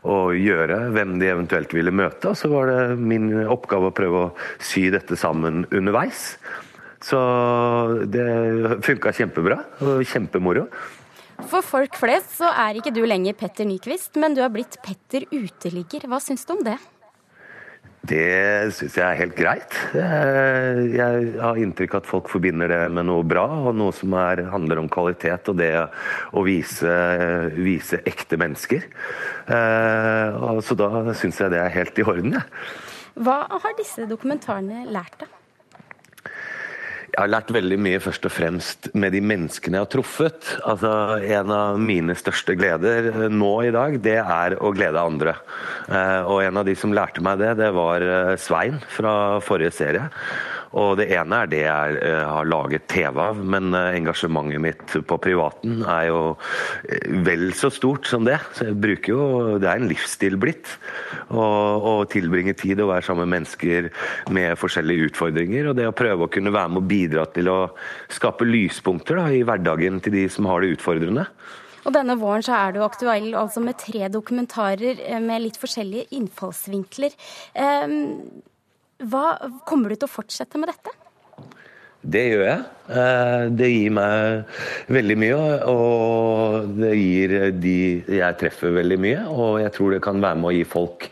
å 0.00 0.16
gjøre, 0.32 0.80
hvem 0.96 1.18
de 1.20 1.28
eventuelt 1.34 1.76
ville 1.76 1.92
møte. 1.92 2.32
Og 2.32 2.40
så 2.40 2.48
var 2.54 2.72
det 2.72 2.96
min 3.02 3.34
oppgave 3.44 3.92
å 3.92 3.98
prøve 4.00 4.24
å 4.30 4.32
sy 4.64 4.86
dette 4.96 5.18
sammen 5.20 5.66
underveis. 5.68 6.38
Så 7.04 7.18
det 8.10 8.28
funka 8.86 9.12
kjempebra 9.14 9.60
og 9.84 10.04
kjempemoro. 10.08 10.66
For 11.46 11.62
folk 11.62 11.94
flest 11.98 12.40
så 12.40 12.50
er 12.50 12.80
ikke 12.80 12.92
du 12.94 13.04
lenger 13.06 13.36
Petter 13.38 13.68
Nyquist, 13.68 14.16
men 14.18 14.34
du 14.34 14.42
har 14.42 14.50
blitt 14.50 14.80
Petter 14.82 15.28
Uteligger. 15.30 16.08
Hva 16.10 16.18
syns 16.22 16.42
du 16.48 16.56
om 16.56 16.64
det? 16.66 16.78
Det 18.08 18.70
syns 18.72 18.96
jeg 18.96 19.04
er 19.04 19.18
helt 19.18 19.36
greit. 19.36 19.74
Jeg 19.92 21.32
har 21.42 21.60
inntrykk 21.60 21.96
av 21.96 22.02
at 22.02 22.08
folk 22.08 22.30
forbinder 22.32 22.70
det 22.70 22.80
med 22.94 23.08
noe 23.08 23.26
bra, 23.26 23.44
og 23.68 23.76
noe 23.76 23.94
som 23.94 24.14
er, 24.16 24.46
handler 24.52 24.80
om 24.80 24.90
kvalitet 24.90 25.50
og 25.50 25.58
det 25.60 25.72
å 26.32 26.44
vise, 26.46 26.94
vise 27.58 28.00
ekte 28.08 28.38
mennesker. 28.40 28.86
Eh, 29.50 30.60
så 30.64 30.78
da 30.78 31.14
syns 31.18 31.42
jeg 31.42 31.52
det 31.54 31.62
er 31.62 31.74
helt 31.74 31.98
i 31.98 32.06
orden, 32.06 32.38
jeg. 32.38 32.46
Hva 33.18 33.42
har 33.50 33.74
disse 33.78 34.06
dokumentarene 34.08 34.86
lært 34.94 35.18
deg? 35.20 35.37
Jeg 37.18 37.24
har 37.24 37.32
lært 37.32 37.48
veldig 37.50 37.76
mye 37.82 37.98
først 37.98 38.26
og 38.28 38.30
fremst 38.30 38.86
med 38.94 39.10
de 39.10 39.18
menneskene 39.26 39.74
jeg 39.74 39.82
har 39.82 39.90
truffet. 39.90 40.50
Altså, 40.62 41.18
En 41.18 41.50
av 41.50 41.80
mine 41.82 42.14
største 42.14 42.54
gleder 42.54 43.08
eh, 43.10 43.24
nå 43.26 43.48
i 43.66 43.72
dag, 43.74 43.96
det 44.04 44.20
er 44.22 44.54
å 44.62 44.70
glede 44.70 45.02
andre. 45.02 45.34
Eh, 45.90 46.30
og 46.30 46.44
en 46.44 46.60
av 46.62 46.68
de 46.68 46.76
som 46.78 46.94
lærte 46.94 47.18
meg 47.26 47.40
det, 47.42 47.56
det 47.58 47.72
var 47.74 48.06
eh, 48.06 48.36
Svein 48.38 48.78
fra 48.94 49.16
forrige 49.42 49.74
serie. 49.80 50.06
Og 50.76 50.98
det 51.00 51.06
ene 51.16 51.42
er 51.42 51.50
det 51.50 51.60
jeg 51.62 51.98
eh, 52.04 52.24
har 52.28 52.48
laget 52.48 52.88
TV 52.92 53.20
av, 53.22 53.38
men 53.40 53.72
eh, 53.76 53.96
engasjementet 53.96 54.60
mitt 54.60 54.96
på 55.08 55.18
privaten 55.22 55.80
er 55.88 56.08
jo 56.10 56.20
eh, 56.84 57.06
vel 57.24 57.48
så 57.56 57.70
stort 57.72 58.08
som 58.10 58.26
det. 58.28 58.36
Så 58.56 58.68
jeg 58.68 58.80
bruker 58.82 59.14
jo 59.14 59.22
Det 59.62 59.70
er 59.70 59.80
en 59.80 59.88
livsstil 59.88 60.36
blitt. 60.40 60.74
Å 61.32 61.94
tilbringe 62.10 62.54
tid 62.58 62.80
og 62.82 62.92
være 62.92 63.06
sammen 63.06 63.28
med 63.28 63.38
mennesker 63.38 63.88
med 64.34 64.58
forskjellige 64.60 65.12
utfordringer. 65.12 65.70
Og 65.70 65.78
det 65.78 65.88
å 65.88 65.96
prøve 65.96 66.26
å 66.26 66.32
kunne 66.32 66.52
være 66.54 66.74
med 66.74 66.82
og 66.82 66.90
bidra 66.90 67.24
til 67.32 67.48
å 67.52 67.58
skape 68.12 68.46
lyspunkter 68.48 69.18
da, 69.20 69.28
i 69.32 69.44
hverdagen 69.46 70.02
til 70.04 70.14
de 70.18 70.26
som 70.32 70.48
har 70.50 70.62
det 70.62 70.76
utfordrende. 70.76 71.26
Og 71.86 71.94
denne 71.94 72.18
våren 72.20 72.44
så 72.44 72.52
er 72.58 72.74
du 72.74 72.82
aktuell 72.84 73.30
altså 73.38 73.62
med 73.64 73.78
tre 73.80 74.10
dokumentarer 74.12 75.00
med 75.24 75.46
litt 75.46 75.56
forskjellige 75.60 76.10
innfallsvinkler. 76.18 77.14
Um, 77.56 78.42
hva, 78.98 79.26
kommer 79.68 79.92
du 79.92 79.98
til 79.98 80.08
å 80.08 80.10
fortsette 80.10 80.58
med 80.58 80.72
dette? 80.72 80.94
Det 81.98 82.22
gjør 82.28 82.44
jeg. 82.46 82.64
Eh, 82.94 83.44
det 83.58 83.68
gir 83.72 83.92
meg 83.94 84.60
veldig 84.94 85.16
mye, 85.18 85.38
og 85.66 86.68
det 86.78 86.92
gir 86.94 87.34
de 87.58 87.74
jeg 88.20 88.38
treffer 88.38 88.72
veldig 88.76 88.98
mye. 89.02 89.24
Og 89.34 89.58
jeg 89.64 89.74
tror 89.74 89.94
det 89.94 90.02
kan 90.06 90.22
være 90.22 90.38
med 90.38 90.50
å 90.50 90.54
gi 90.54 90.64
folk 90.68 91.08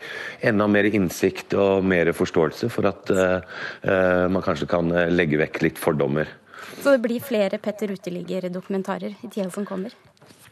enda 0.47 0.67
mer 0.71 0.87
innsikt 0.87 1.57
og 1.59 1.83
mer 1.87 2.13
forståelse 2.15 2.71
for 2.71 2.87
at 2.87 3.11
eh, 3.11 3.39
eh, 3.83 4.25
man 4.31 4.45
kanskje 4.45 4.69
kan 4.71 4.91
legge 5.11 5.39
vekk 5.43 5.61
litt 5.67 5.81
fordommer. 5.81 6.31
Så 6.79 6.95
det 6.95 7.03
blir 7.03 7.23
flere 7.23 7.59
Petter 7.59 7.91
Uteligger-dokumentarer 7.91 9.17
i 9.19 9.27
tida 9.31 9.51
som 9.51 9.67
kommer? 9.67 9.91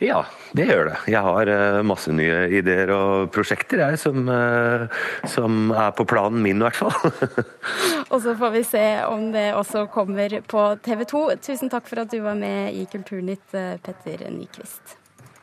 Ja, 0.03 0.25
det 0.51 0.65
gjør 0.67 0.89
det. 0.89 0.95
Jeg 1.07 1.23
har 1.23 1.49
uh, 1.51 1.79
masse 1.87 2.11
nye 2.11 2.49
ideer 2.57 2.91
og 2.91 3.29
prosjekter 3.35 3.79
jeg, 3.79 3.99
som, 4.01 4.27
uh, 4.27 4.91
som 5.31 5.71
er 5.71 5.93
på 5.95 6.07
planen 6.09 6.43
min, 6.43 6.59
i 6.59 6.67
hvert 6.67 6.79
fall. 6.81 7.45
og 8.11 8.19
så 8.25 8.35
får 8.35 8.53
vi 8.57 8.63
se 8.67 8.85
om 9.07 9.29
det 9.35 9.47
også 9.55 9.85
kommer 9.93 10.39
på 10.51 10.67
TV 10.83 11.07
2. 11.07 11.25
Tusen 11.47 11.71
takk 11.71 11.87
for 11.87 12.03
at 12.03 12.11
du 12.11 12.19
var 12.25 12.35
med 12.39 12.75
i 12.75 12.85
Kulturnytt, 12.91 13.47
uh, 13.55 13.75
Petter 13.83 14.27
Nyquist. 14.35 14.97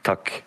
Takk. 0.04 0.42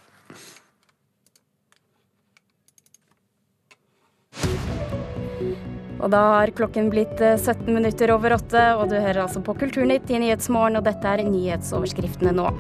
Og 6.05 6.12
da 6.13 6.19
har 6.35 6.51
klokken 6.53 6.91
blitt 6.93 7.17
17 7.17 7.63
eh, 7.65 7.71
minutter 7.74 8.12
over 8.13 8.35
åtte, 8.35 8.62
og 8.77 8.91
du 8.91 8.95
hører 9.00 9.24
altså 9.24 9.41
på 9.41 9.55
Kulturnytt 9.57 10.12
i 10.13 10.19
Nyhetsmorgen, 10.21 10.77
og 10.77 10.85
dette 10.85 11.09
er 11.09 11.24
nyhetsoverskriftene 11.25 12.33
nå. 12.38 12.51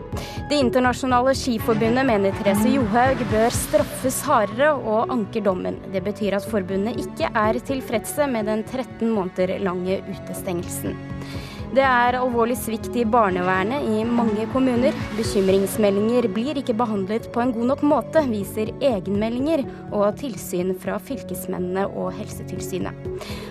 Det 0.49 0.57
internasjonale 0.57 1.35
skiforbundet 1.37 2.09
mener 2.09 2.33
Therese 2.39 2.73
Johaug 2.73 3.21
bør 3.29 3.53
straffes 3.53 4.17
hardere 4.25 4.71
og 4.73 5.13
anker 5.13 5.45
dommen. 5.45 5.77
Det 5.93 6.01
betyr 6.07 6.39
at 6.39 6.49
forbundet 6.49 6.97
ikke 7.05 7.29
er 7.29 7.61
tilfredse 7.69 8.25
med 8.33 8.49
den 8.49 8.65
13 8.65 9.13
måneder 9.13 9.59
lange 9.61 10.01
utestengelsen. 10.09 10.97
Det 11.75 11.83
er 11.83 12.15
alvorlig 12.15 12.55
svikt 12.55 12.93
i 12.95 13.01
barnevernet 13.03 13.83
i 13.91 14.03
mange 14.07 14.45
kommuner. 14.53 14.95
Bekymringsmeldinger 15.17 16.29
blir 16.31 16.55
ikke 16.61 16.75
behandlet 16.77 17.27
på 17.33 17.41
en 17.43 17.51
god 17.51 17.67
nok 17.73 17.83
måte, 17.83 18.21
viser 18.29 18.71
egenmeldinger 18.79 19.65
og 19.89 20.15
tilsyn 20.21 20.71
fra 20.79 20.95
fylkesmennene 21.03 21.83
og 21.89 22.13
Helsetilsynet. 22.15 22.95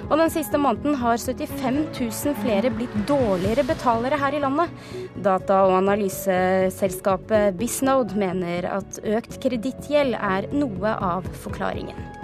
Og 0.08 0.16
den 0.22 0.32
siste 0.32 0.56
måneden 0.56 0.96
har 1.02 1.20
75 1.20 1.82
000 2.00 2.40
flere 2.40 2.72
blitt 2.72 2.96
dårligere 3.10 3.68
betalere 3.68 4.16
her 4.24 4.38
i 4.38 4.44
landet. 4.46 4.72
Data- 5.20 5.60
og 5.68 5.76
analyseselskapet 5.82 7.60
Bisnode 7.60 8.16
mener 8.16 8.72
at 8.72 9.04
økt 9.04 9.36
kredittgjeld 9.44 10.16
er 10.16 10.48
noe 10.56 10.96
av 10.96 11.28
forklaringen. 11.44 12.23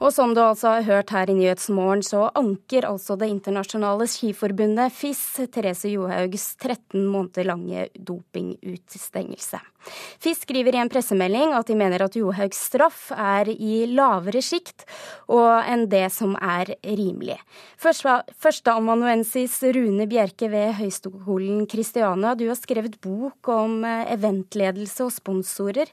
Og 0.00 0.14
som 0.16 0.30
du 0.32 0.40
altså 0.40 0.78
har 0.78 0.86
hørt 0.86 1.10
her 1.12 1.28
i 1.28 1.34
Nyhetsmorgen, 1.36 2.00
så 2.00 2.30
anker 2.38 2.86
altså 2.88 3.18
Det 3.20 3.28
internasjonale 3.28 4.06
skiforbundet 4.08 4.94
FIS 4.96 5.20
Therese 5.52 5.90
Johaugs 5.92 6.56
13 6.56 7.04
måneder 7.04 7.44
lange 7.50 7.84
dopingutstengelse. 7.92 9.60
FIS 10.20 10.42
skriver 10.44 10.76
i 10.76 10.82
en 10.82 10.90
pressemelding 10.92 11.54
at 11.56 11.70
de 11.70 11.76
mener 11.78 12.04
at 12.04 12.16
Johaugs 12.18 12.60
straff 12.70 13.10
er 13.16 13.50
i 13.52 13.84
lavere 13.90 14.42
sjikt 14.44 14.86
enn 15.30 15.86
det 15.90 16.06
som 16.12 16.34
er 16.36 16.72
rimelig. 16.84 17.38
Førsteamanuensis 17.80 19.56
Rune 19.76 20.06
Bjerke 20.10 20.50
ved 20.52 20.74
Høgskolen 20.80 21.64
Kristiania, 21.70 22.34
du 22.34 22.46
har 22.50 22.58
skrevet 22.58 22.98
bok 23.02 23.50
om 23.52 23.84
eh, 23.86 24.12
eventledelse 24.14 25.06
og 25.06 25.14
sponsorer. 25.14 25.90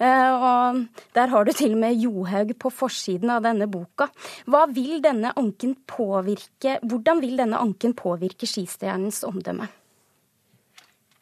Eh, 0.00 0.30
og 0.34 0.84
der 1.16 1.32
har 1.32 1.46
du 1.46 1.52
til 1.56 1.76
og 1.76 1.82
med 1.84 2.00
Johaug 2.02 2.54
på 2.60 2.72
forsiden 2.74 3.32
av 3.32 3.44
denne 3.46 3.70
boka. 3.70 4.10
Hva 4.50 4.66
vil 4.72 5.00
denne 5.04 5.32
anken 5.38 5.76
påvirke, 5.88 6.78
hvordan 6.84 7.22
vil 7.24 7.38
denne 7.40 7.60
anken 7.60 7.96
påvirke 7.96 8.48
skistjernens 8.48 9.24
omdømme? 9.28 9.70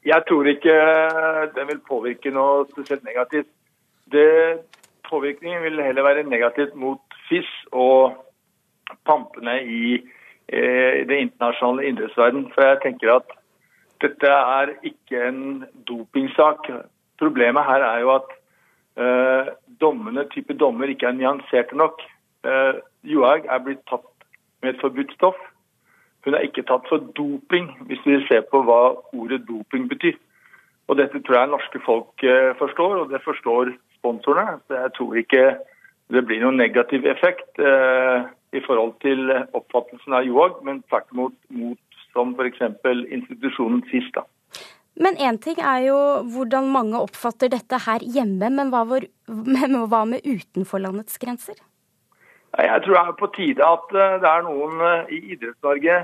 Jeg 0.07 0.23
tror 0.29 0.47
ikke 0.47 0.75
den 1.57 1.69
vil 1.69 1.81
påvirke 1.89 2.31
noe 2.31 2.67
spesielt 2.71 3.05
negativt. 3.05 3.51
Det, 4.13 4.61
påvirkningen 5.11 5.63
vil 5.63 5.83
heller 5.83 6.07
være 6.07 6.23
negativt 6.23 6.75
mot 6.75 7.01
FIS 7.29 7.49
og 7.73 8.17
pampene 9.05 9.59
i, 9.63 9.95
eh, 10.49 11.07
det 11.09 11.19
internasjonale 11.25 11.89
idrettsverden. 11.89 12.51
For 12.55 12.63
jeg 12.63 12.81
tenker 12.83 13.15
at 13.17 13.35
dette 14.01 14.31
er 14.31 14.75
ikke 14.83 15.29
en 15.29 15.65
dopingsak. 15.89 16.71
Problemet 17.19 17.65
her 17.65 17.83
er 17.83 18.01
jo 18.01 18.15
at 18.15 18.31
eh, 18.97 19.53
dommene, 19.81 20.29
type 20.35 20.55
dommer 20.55 20.87
ikke 20.89 21.07
er 21.07 21.19
nyanserte 21.19 21.77
nok. 21.77 22.03
Eh, 22.45 22.81
Johaug 23.05 23.47
er 23.47 23.65
blitt 23.65 23.85
tatt 23.91 24.07
med 24.63 24.75
et 24.75 24.81
forbudt 24.81 25.13
stoff. 25.15 25.39
Hun 26.27 26.35
er 26.35 26.47
ikke 26.47 26.67
tatt 26.67 26.87
for 26.91 27.03
doping, 27.17 27.71
hvis 27.89 28.03
vi 28.07 28.19
ser 28.29 28.43
på 28.51 28.63
hva 28.67 28.81
ordet 29.15 29.45
doping 29.49 29.87
betyr. 29.91 30.17
Og 30.89 30.97
Dette 30.99 31.21
tror 31.21 31.39
jeg 31.39 31.53
norske 31.53 31.81
folk 31.85 32.25
eh, 32.25 32.55
forstår, 32.59 33.03
og 33.03 33.13
det 33.13 33.21
forstår 33.25 33.75
sponsorene. 33.99 34.59
Så 34.67 34.81
jeg 34.81 34.95
tror 34.97 35.21
ikke 35.21 35.45
det 36.15 36.25
blir 36.25 36.41
noen 36.43 36.57
negativ 36.61 37.05
effekt 37.07 37.61
eh, 37.61 38.25
i 38.57 38.65
forhold 38.65 38.95
til 39.05 39.29
oppfattelsen 39.53 40.17
av 40.17 40.25
Joag, 40.25 40.63
men 40.65 40.81
tvert 40.89 41.13
imot 41.13 41.37
mot 41.53 42.01
som 42.15 42.33
f.eks. 42.35 42.65
institusjonen 43.13 43.85
FIS. 43.91 44.09
da. 44.17 44.25
Men 44.99 45.19
én 45.23 45.39
ting 45.39 45.61
er 45.63 45.85
jo 45.87 45.99
hvordan 46.33 46.73
mange 46.75 46.99
oppfatter 46.99 47.53
dette 47.53 47.79
her 47.85 48.03
hjemme, 48.03 48.51
men 48.51 48.73
hva, 48.73 48.83
var, 48.89 49.07
men 49.55 49.77
hva 49.93 50.05
med 50.09 50.25
utenfor 50.27 50.83
landets 50.83 51.21
grenser? 51.23 51.61
Jeg 52.59 52.83
tror 52.83 52.95
det 52.95 53.03
er 53.07 53.19
på 53.19 53.31
tide 53.37 53.67
at 53.75 53.93
eh, 53.95 54.17
det 54.23 54.31
er 54.31 54.47
noen 54.47 54.81
eh, 54.83 55.11
i 55.15 55.19
Idretts-Norge 55.35 55.99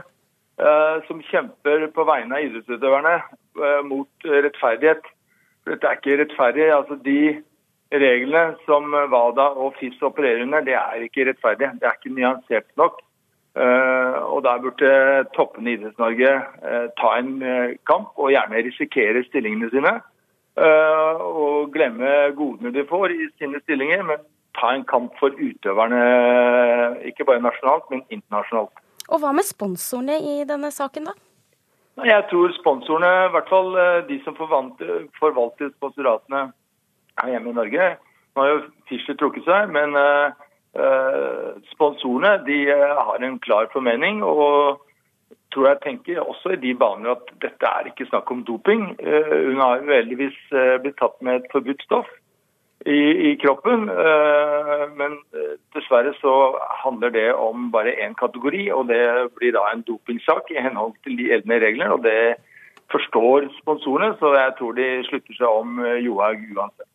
uh, 0.62 0.96
som 1.08 1.22
kjemper 1.26 1.88
på 1.96 2.04
vegne 2.06 2.36
av 2.36 2.44
idrettsutøverne 2.46 3.14
mot 3.86 4.26
rettferdighet. 4.26 5.02
Dette 5.66 5.88
er 5.88 5.98
ikke 5.98 6.18
rettferdig. 6.20 6.68
Altså, 6.74 6.98
de 7.02 7.42
reglene 7.90 8.54
som 8.68 8.94
WADA 8.94 9.48
og 9.58 9.74
FIS 9.80 9.98
opererer 10.06 10.42
under, 10.46 10.62
det 10.66 10.76
er 10.78 11.02
ikke 11.06 11.26
rettferdig. 11.28 11.72
Det 11.80 11.88
er 11.88 11.98
ikke 11.98 12.14
nyansert 12.14 12.70
nok. 12.78 12.98
Og 13.54 14.40
Der 14.42 14.62
burde 14.62 14.90
toppene 15.36 15.70
i 15.70 15.76
Idretts-Norge 15.78 16.32
ta 16.98 17.12
en 17.18 17.32
kamp 17.86 18.18
og 18.18 18.34
gjerne 18.34 18.64
risikere 18.66 19.22
stillingene 19.28 19.70
sine. 19.70 19.94
og 20.58 21.72
glemme 21.74 22.34
godene 22.38 22.74
de 22.74 22.86
får 22.86 23.14
i 23.14 23.30
sine 23.38 23.62
stillinger, 23.62 24.02
men 24.02 24.18
ta 24.58 24.72
en 24.74 24.84
kamp 24.88 25.14
for 25.20 25.34
utøverne, 25.34 26.00
ikke 27.08 27.26
bare 27.28 27.42
nasjonalt, 27.44 27.86
men 27.90 28.04
internasjonalt. 28.14 28.82
Og 29.10 29.20
hva 29.20 29.34
med 29.36 29.46
sponsorene 29.46 30.16
i 30.22 30.36
denne 30.48 30.70
saken, 30.72 31.10
da? 31.10 31.14
Jeg 32.08 32.26
tror 32.30 32.54
sponsorene, 32.56 33.10
i 33.28 33.32
hvert 33.34 33.50
fall 33.50 33.76
eh, 33.78 34.00
de 34.08 34.18
som 34.24 34.34
forvalter 34.38 35.70
sponsoratene 35.76 36.48
her 37.20 37.30
hjemme 37.30 37.52
i 37.52 37.58
Norge 37.60 37.92
Nå 38.34 38.42
har 38.42 38.48
jo 38.50 38.62
Fischer 38.88 39.14
trukket 39.14 39.44
seg, 39.46 39.68
men 39.70 39.94
uh, 39.94 40.32
sponsorene 41.70 42.32
de 42.48 42.56
har 42.66 43.22
en 43.22 43.36
klar 43.38 43.68
formening. 43.70 44.24
og 44.26 44.80
tror 45.54 45.68
jeg 45.68 45.78
tenker 45.84 46.18
også 46.18 46.56
i 46.56 46.58
de 46.58 46.72
baner 46.74 47.12
at 47.12 47.30
dette 47.44 47.68
er 47.68 47.86
ikke 47.86 48.08
snakk 48.08 48.32
om 48.34 48.42
doping. 48.42 48.88
Hun 48.98 49.60
har 49.62 49.78
jo 49.78 49.92
heldigvis 49.92 50.40
blitt 50.82 50.98
tatt 50.98 51.14
med 51.22 51.44
et 51.44 51.46
forbudt 51.52 51.86
stoff 51.86 52.10
i, 52.84 53.30
i 53.30 53.36
kroppen. 53.42 53.88
Eh, 53.88 54.82
men 54.98 55.18
eh, 55.36 55.54
dessverre 55.76 56.14
så 56.20 56.34
handler 56.84 57.14
det 57.14 57.28
om 57.34 57.70
bare 57.74 57.94
én 58.04 58.16
kategori, 58.18 58.66
og 58.76 58.88
det 58.92 59.04
blir 59.38 59.54
da 59.56 59.66
en 59.72 59.84
dopingsak 59.88 60.52
i 60.52 60.60
henhold 60.60 60.96
til 61.04 61.16
de 61.18 61.30
gjeldende 61.30 61.60
regler. 61.66 61.94
og 61.96 62.02
det 62.04 62.36
forstår 62.92 63.48
sponsorene, 63.60 64.14
så 64.20 64.34
jeg 64.36 64.56
tror 64.58 64.76
de 64.76 64.88
slutter 65.08 65.38
seg 65.38 65.62
om 65.62 65.78
eh, 65.84 66.02
Johaug 66.04 66.44
uansett. 66.56 66.90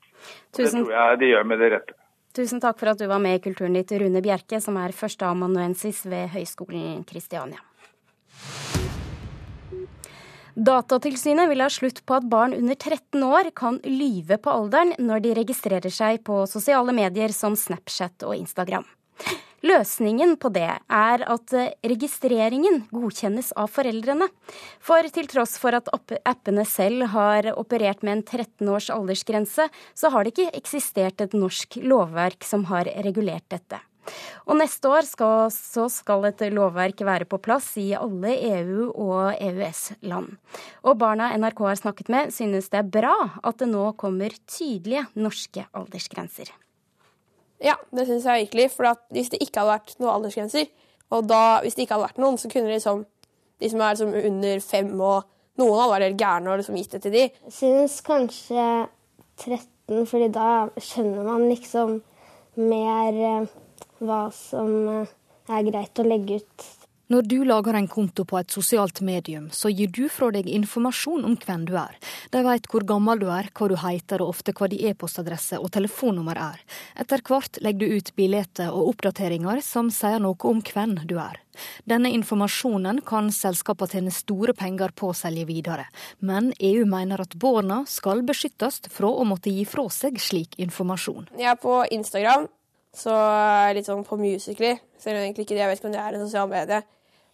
Tusen... 0.54 0.84
Det 0.84 0.86
tror 0.86 0.93
jeg 0.93 1.19
de 1.23 1.34
gjør 1.34 1.49
med 1.49 1.63
det 1.63 1.71
rette. 1.75 1.97
Tusen 2.39 2.62
takk 2.62 2.78
for 2.78 2.91
at 2.91 2.99
du 3.02 3.08
var 3.10 3.21
med 3.23 3.39
i 3.39 3.43
Kulturnytt, 3.43 3.91
Rune 3.99 4.21
Bjerke, 4.21 4.62
som 4.62 4.78
er 4.78 4.93
førsteamanuensis 4.95 6.06
ved 6.08 6.30
Høgskolen 6.36 7.02
Kristiania. 7.10 7.58
Datatilsynet 10.56 11.50
vil 11.52 11.62
ha 11.62 11.70
slutt 11.72 12.02
på 12.06 12.18
at 12.18 12.30
barn 12.30 12.56
under 12.58 12.76
13 12.76 13.24
år 13.24 13.52
kan 13.56 13.82
lyve 13.86 14.40
på 14.42 14.54
alderen 14.54 14.96
når 14.98 15.26
de 15.26 15.36
registrerer 15.42 15.94
seg 15.94 16.24
på 16.26 16.46
sosiale 16.50 16.96
medier 16.96 17.34
som 17.36 17.58
Snapchat 17.60 18.26
og 18.26 18.38
Instagram. 18.38 18.88
Løsningen 19.60 20.38
på 20.40 20.52
det 20.56 20.70
er 20.72 21.24
at 21.28 21.54
registreringen 21.84 22.86
godkjennes 22.96 23.52
av 23.60 23.68
foreldrene. 23.74 24.30
For 24.80 25.04
til 25.12 25.28
tross 25.28 25.58
for 25.60 25.76
at 25.76 25.92
appene 26.24 26.64
selv 26.64 27.10
har 27.12 27.52
operert 27.58 28.06
med 28.06 28.18
en 28.20 28.24
13 28.24 28.72
års 28.72 28.88
aldersgrense, 28.94 29.68
så 29.68 30.14
har 30.14 30.24
det 30.24 30.34
ikke 30.36 30.56
eksistert 30.62 31.26
et 31.26 31.36
norsk 31.36 31.82
lovverk 31.84 32.48
som 32.48 32.70
har 32.72 32.88
regulert 33.04 33.50
dette. 33.52 33.84
Og 34.50 34.58
neste 34.60 34.89
år 34.89 35.08
skal, 35.08 35.50
så 35.54 35.88
skal 35.93 36.28
et 36.30 36.41
lovverk 36.54 37.04
være 37.06 37.28
på 37.30 37.41
plass 37.43 37.72
i 37.82 37.91
alle 37.98 38.34
EU- 38.50 38.91
og 38.93 39.36
EØS-land. 39.36 40.32
Og 40.84 40.98
barna 41.02 41.32
NRK 41.38 41.62
har 41.67 41.82
snakket 41.82 42.10
med, 42.10 42.34
synes 42.36 42.72
det 42.74 42.82
er 42.82 42.91
bra 43.00 43.15
at 43.43 43.62
det 43.62 43.69
nå 43.69 43.91
kommer 44.00 44.34
tydelige 44.50 45.06
norske 45.19 45.67
aldersgrenser. 45.78 46.52
Ja, 47.60 47.76
det 47.91 48.08
syns 48.08 48.26
jeg 48.26 48.45
virkelig. 48.45 48.69
For 48.76 48.95
hvis 49.13 49.32
det 49.34 49.41
ikke 49.43 49.62
hadde 49.62 49.76
vært 49.76 49.98
noen 50.00 50.13
aldersgrenser, 50.15 50.69
og 51.10 51.26
da, 51.30 51.60
hvis 51.63 51.76
det 51.76 51.86
ikke 51.86 51.98
hadde 51.98 52.08
vært 52.08 52.22
noen, 52.22 52.38
så 52.39 52.52
kunne 52.52 52.72
liksom, 52.72 53.04
de 53.60 53.72
som 53.72 53.82
er 53.84 53.95
liksom 53.95 54.15
under 54.30 54.63
fem 54.63 54.93
og 54.95 55.28
noen 55.60 55.82
hadde 55.82 55.93
vært 55.93 56.08
helt 56.08 56.22
gærne 56.22 56.52
og 56.52 56.62
liksom 56.62 56.78
gitt 56.80 56.95
det 56.95 57.02
til 57.04 57.15
de. 57.15 57.26
Jeg 57.28 57.56
synes 57.56 57.98
kanskje 58.06 58.67
13, 59.41 60.06
fordi 60.08 60.30
da 60.36 60.52
skjønner 60.80 61.26
man 61.28 61.48
liksom 61.50 61.98
mer 62.60 63.19
eh, 63.30 63.50
hva 64.00 64.28
som 64.36 64.76
eh, 64.88 65.16
er 65.50 65.66
greit 65.72 66.00
å 66.02 66.08
legge 66.08 66.42
ut. 66.42 66.70
Når 67.10 67.26
du 67.26 67.40
lager 67.42 67.74
en 67.74 67.88
konto 67.90 68.22
på 68.22 68.38
et 68.38 68.54
sosialt 68.54 69.00
medium, 69.02 69.48
så 69.50 69.72
gir 69.74 69.90
du 69.90 70.04
fra 70.14 70.28
deg 70.30 70.46
informasjon 70.46 71.24
om 71.26 71.34
hvem 71.42 71.64
du 71.66 71.72
er. 71.82 71.96
De 72.30 72.44
vet 72.46 72.68
hvor 72.70 72.84
gammel 72.86 73.24
du 73.24 73.26
er, 73.34 73.48
hva 73.50 73.66
du 73.66 73.74
heter 73.82 74.22
og 74.22 74.36
ofte 74.36 74.54
hva 74.54 74.68
din 74.70 74.92
e-postadresse 74.92 75.58
og 75.58 75.72
telefonnummer 75.74 76.38
er. 76.38 76.60
Etter 77.02 77.24
hvert 77.26 77.58
legger 77.66 77.82
du 77.82 77.96
ut 77.98 78.12
bilder 78.14 78.68
og 78.68 78.92
oppdateringer 78.92 79.64
som 79.66 79.90
sier 79.90 80.22
noe 80.22 80.38
om 80.52 80.62
hvem 80.62 81.00
du 81.10 81.16
er. 81.18 81.42
Denne 81.90 82.14
informasjonen 82.14 83.02
kan 83.10 83.34
selskapene 83.34 83.90
tjene 83.90 84.14
store 84.14 84.54
penger 84.54 84.94
på 84.94 85.10
å 85.10 85.18
selge 85.18 85.48
videre, 85.50 85.88
men 86.22 86.54
EU 86.62 86.86
mener 86.86 87.26
at 87.26 87.34
barna 87.42 87.82
skal 87.90 88.22
beskyttes 88.22 88.84
fra 88.94 89.10
å 89.10 89.26
måtte 89.26 89.50
gi 89.50 89.66
fra 89.66 89.90
seg 89.90 90.22
slik 90.22 90.62
informasjon. 90.62 91.34
Jeg 91.42 91.50
er 91.58 91.58
på 91.58 91.82
Instagram 91.90 92.46
så 92.95 93.15
litt 93.75 93.88
sånn 93.88 94.06
på 94.08 94.17
Musically. 94.19 94.78
Selv 94.99 95.19
om 95.19 95.25
egentlig 95.25 95.45
ikke 95.45 95.56
det, 95.56 95.63
jeg 95.63 95.71
vet 95.71 95.82
ikke 95.82 95.91
om 95.91 95.95
det 95.95 96.02
er 96.02 96.17
en 96.17 96.25
sosial 96.25 96.49
medie. 96.52 96.82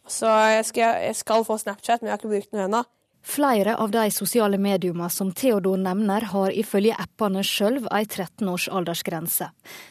Så 0.05 0.29
jeg 0.29 0.67
skal, 0.67 0.99
jeg 1.07 1.17
skal 1.17 1.45
få 1.47 1.57
Snapchat, 1.57 2.01
men 2.01 2.11
jeg 2.11 2.13
har 2.13 2.21
ikke 2.21 2.33
brukt 2.35 2.51
den 2.53 2.67
ennå. 2.67 2.83
Flere 3.25 3.73
av 3.81 3.89
de 3.89 4.03
sosiale 4.13 4.59
mediene 4.61 5.07
som 5.09 5.31
Theodor 5.33 5.79
nevner, 5.81 6.27
har 6.29 6.53
ifølge 6.53 6.93
appene 7.01 7.41
sjøl 7.41 7.79
ei 7.89 8.03
13 8.05 8.45
års 8.51 8.67
aldersgrense. 8.69 9.47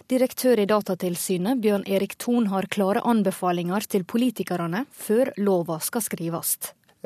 Direktør 0.07 0.63
i 0.63 0.69
Datatilsynet, 0.71 1.59
Bjørn 1.65 1.83
Erik 1.91 2.15
Thon, 2.23 2.47
har 2.53 2.71
klare 2.71 3.03
anbefalinger 3.03 3.91
til 3.91 4.07
politikerne 4.07 4.85
før 4.95 5.33
lova 5.43 5.81
skal 5.83 6.07
skrives. 6.07 6.55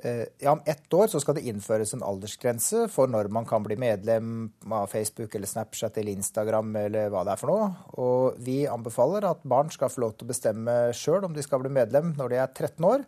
Eh, 0.03 0.25
ja, 0.39 0.53
om 0.53 0.61
ett 0.67 0.95
år 0.95 1.07
så 1.07 1.21
skal 1.21 1.35
det 1.35 1.47
innføres 1.51 1.95
en 1.95 2.05
aldersgrense 2.07 2.85
for 2.93 3.11
når 3.11 3.31
man 3.35 3.47
kan 3.49 3.65
bli 3.67 3.77
medlem 3.77 4.51
av 4.71 4.87
Facebook 4.93 5.35
eller 5.35 5.51
Snapchat 5.51 5.99
eller 5.99 6.13
Instagram 6.13 6.77
eller 6.85 7.11
hva 7.11 7.25
det 7.27 7.35
er 7.35 7.41
for 7.41 7.51
noe. 7.51 7.71
Og 7.99 8.39
vi 8.45 8.61
anbefaler 8.71 9.27
at 9.27 9.43
barn 9.49 9.73
skal 9.75 9.91
få 9.91 10.07
lov 10.07 10.15
til 10.15 10.29
å 10.29 10.35
bestemme 10.35 10.77
sjøl 10.95 11.27
om 11.27 11.35
de 11.35 11.43
skal 11.43 11.65
bli 11.65 11.73
medlem 11.75 12.15
når 12.19 12.35
de 12.35 12.41
er 12.45 12.55
13 12.55 12.89
år. 12.93 13.05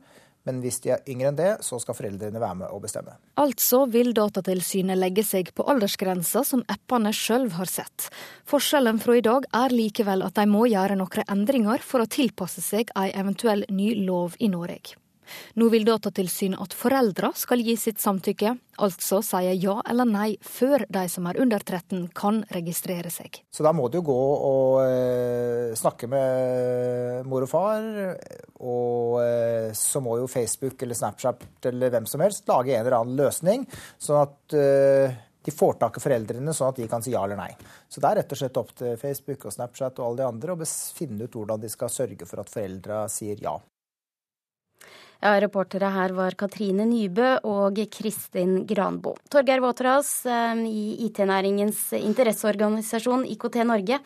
Men 0.48 0.62
hvis 0.64 0.78
de 0.80 0.94
er 0.94 1.02
yngre 1.12 1.28
enn 1.28 1.36
det, 1.36 1.50
så 1.64 1.76
skal 1.82 1.96
foreldrene 1.98 2.40
være 2.40 2.62
med 2.62 2.72
og 2.72 2.80
bestemme. 2.86 3.12
Altså 3.40 3.82
vil 3.92 4.14
Datatilsynet 4.16 4.98
legge 4.98 5.24
seg 5.26 5.52
på 5.56 5.66
aldersgrensa 5.68 6.42
som 6.48 6.64
appene 6.72 7.12
sjøl 7.16 7.50
har 7.58 7.68
sett. 7.68 8.08
Forskjellen 8.48 9.02
fra 9.04 9.18
i 9.18 9.24
dag 9.26 9.44
er 9.60 9.76
likevel 9.76 10.24
at 10.24 10.40
de 10.40 10.48
må 10.48 10.64
gjøre 10.72 10.96
noen 10.98 11.28
endringer 11.28 11.84
for 11.84 12.02
å 12.02 12.08
tilpasse 12.08 12.64
seg 12.64 12.92
ei 12.98 13.10
eventuell 13.12 13.66
ny 13.68 13.92
lov 14.00 14.40
i 14.40 14.48
Norge. 14.52 14.99
Nå 15.60 15.70
vil 15.72 15.86
Datatilsynet 15.88 16.60
at 16.60 16.74
foreldre 16.76 17.32
skal 17.38 17.62
gi 17.64 17.76
sitt 17.80 18.00
samtykke, 18.02 18.54
altså 18.80 19.20
sier 19.24 19.56
ja 19.60 19.76
eller 19.88 20.08
nei 20.08 20.28
før 20.44 20.86
de 20.88 21.04
som 21.12 21.28
er 21.28 21.40
under 21.42 21.62
13 21.62 22.08
kan 22.16 22.42
registrere 22.54 23.12
seg. 23.12 23.42
Så 23.52 23.66
da 23.66 23.72
må 23.76 23.88
du 23.88 24.00
jo 24.00 24.06
gå 24.10 24.18
og 24.50 24.82
eh, 24.84 25.72
snakke 25.78 26.08
med 26.10 27.26
mor 27.30 27.46
og 27.46 27.50
far, 27.50 27.88
og 28.60 29.18
eh, 29.22 29.70
så 29.76 30.02
må 30.04 30.18
jo 30.20 30.30
Facebook 30.30 30.82
eller 30.82 30.98
Snapchat 30.98 31.70
eller 31.72 31.92
hvem 31.92 32.06
som 32.08 32.22
helst 32.24 32.48
lage 32.50 32.74
en 32.74 32.84
eller 32.84 33.00
annen 33.00 33.18
løsning, 33.20 33.66
sånn 34.00 34.24
at 34.24 34.56
eh, 34.56 35.18
de 35.42 35.50
får 35.50 35.78
tak 35.80 35.96
i 35.96 36.02
foreldrene, 36.04 36.52
sånn 36.54 36.72
at 36.72 36.80
de 36.82 36.88
kan 36.90 37.04
si 37.04 37.14
ja 37.14 37.24
eller 37.24 37.38
nei. 37.40 37.50
Så 37.88 38.02
det 38.02 38.10
er 38.10 38.20
rett 38.20 38.34
og 38.34 38.40
slett 38.42 38.60
opp 38.60 38.74
til 38.76 38.96
Facebook 39.00 39.46
og 39.48 39.54
Snapchat 39.54 40.00
og 40.00 40.06
alle 40.06 40.20
de 40.20 40.28
andre 40.28 40.56
å 40.56 40.70
finne 40.96 41.24
ut 41.24 41.36
hvordan 41.36 41.62
de 41.62 41.72
skal 41.72 41.92
sørge 41.92 42.28
for 42.28 42.42
at 42.42 42.52
foreldra 42.52 43.06
sier 43.12 43.40
ja. 43.40 43.56
Ja, 45.20 45.34
Reportere 45.36 45.90
her 45.92 46.14
var 46.16 46.32
Katrine 46.40 46.86
Nybø 46.88 47.34
og 47.44 47.76
Kristin 47.92 48.62
Granbo. 48.64 49.18
Torgeir 49.28 49.60
Waterhouse 49.60 50.24
eh, 50.24 50.62
i 50.64 50.84
IT-næringens 51.04 51.90
interesseorganisasjon 51.98 53.26
IKT 53.34 53.58
Norge. 53.68 53.98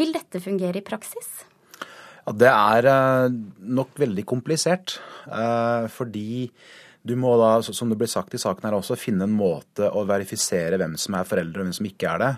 Vil 0.00 0.14
dette 0.16 0.40
fungere 0.40 0.80
i 0.80 0.86
praksis? 0.86 1.28
Ja, 2.22 2.32
det 2.32 2.48
er 2.48 2.88
eh, 2.88 3.36
nok 3.80 4.00
veldig 4.00 4.24
komplisert. 4.24 4.96
Eh, 5.28 5.90
fordi 5.92 6.48
du 7.04 7.18
må 7.20 7.34
da, 7.36 7.58
som 7.66 7.92
det 7.92 8.00
ble 8.00 8.08
sagt 8.08 8.32
i 8.32 8.40
saken 8.40 8.64
her 8.70 8.78
også, 8.78 8.96
finne 8.96 9.28
en 9.28 9.36
måte 9.36 9.92
å 9.92 10.06
verifisere 10.08 10.80
hvem 10.80 10.96
som 10.96 11.20
er 11.20 11.28
foreldre 11.28 11.60
og 11.60 11.68
hvem 11.68 11.76
som 11.82 11.92
ikke 11.92 12.14
er 12.14 12.24
det. 12.24 12.34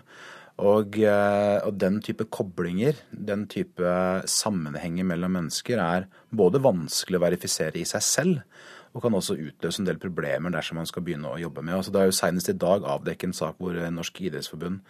Og, 0.62 0.99
eh, 1.03 1.59
og, 1.67 1.75
den 1.83 1.99
type 2.05 2.29
koblinger, 2.31 3.01
den 3.11 3.49
type 3.51 3.95
sammenhenger 4.31 5.07
mellom 5.09 5.35
mennesker, 5.35 5.81
er 5.83 6.07
både 6.31 6.62
vanskelig 6.62 7.19
å 7.19 7.25
verifisere 7.27 7.81
i 7.81 7.88
seg 7.88 8.07
selv, 8.07 8.62
og 8.95 9.03
kan 9.03 9.17
også 9.19 9.35
utløse 9.35 9.83
en 9.83 9.88
del 9.88 9.99
problemer 9.99 10.55
dersom 10.55 10.79
man 10.79 10.87
skal 10.87 11.03
begynne 11.03 11.33
å 11.33 11.40
jobbe 11.40 11.64
med. 11.64 11.75
Altså, 11.75 11.90
det 11.90 12.01
er 12.01 12.07
jo 12.07 12.14
Senest 12.14 12.53
i 12.53 12.55
dag 12.55 12.87
avdekket 12.87 13.33
en 13.33 13.35
sak 13.35 13.59
hvor 13.59 13.75
Norsk 13.75 14.21
idrettsforbund 14.23 14.85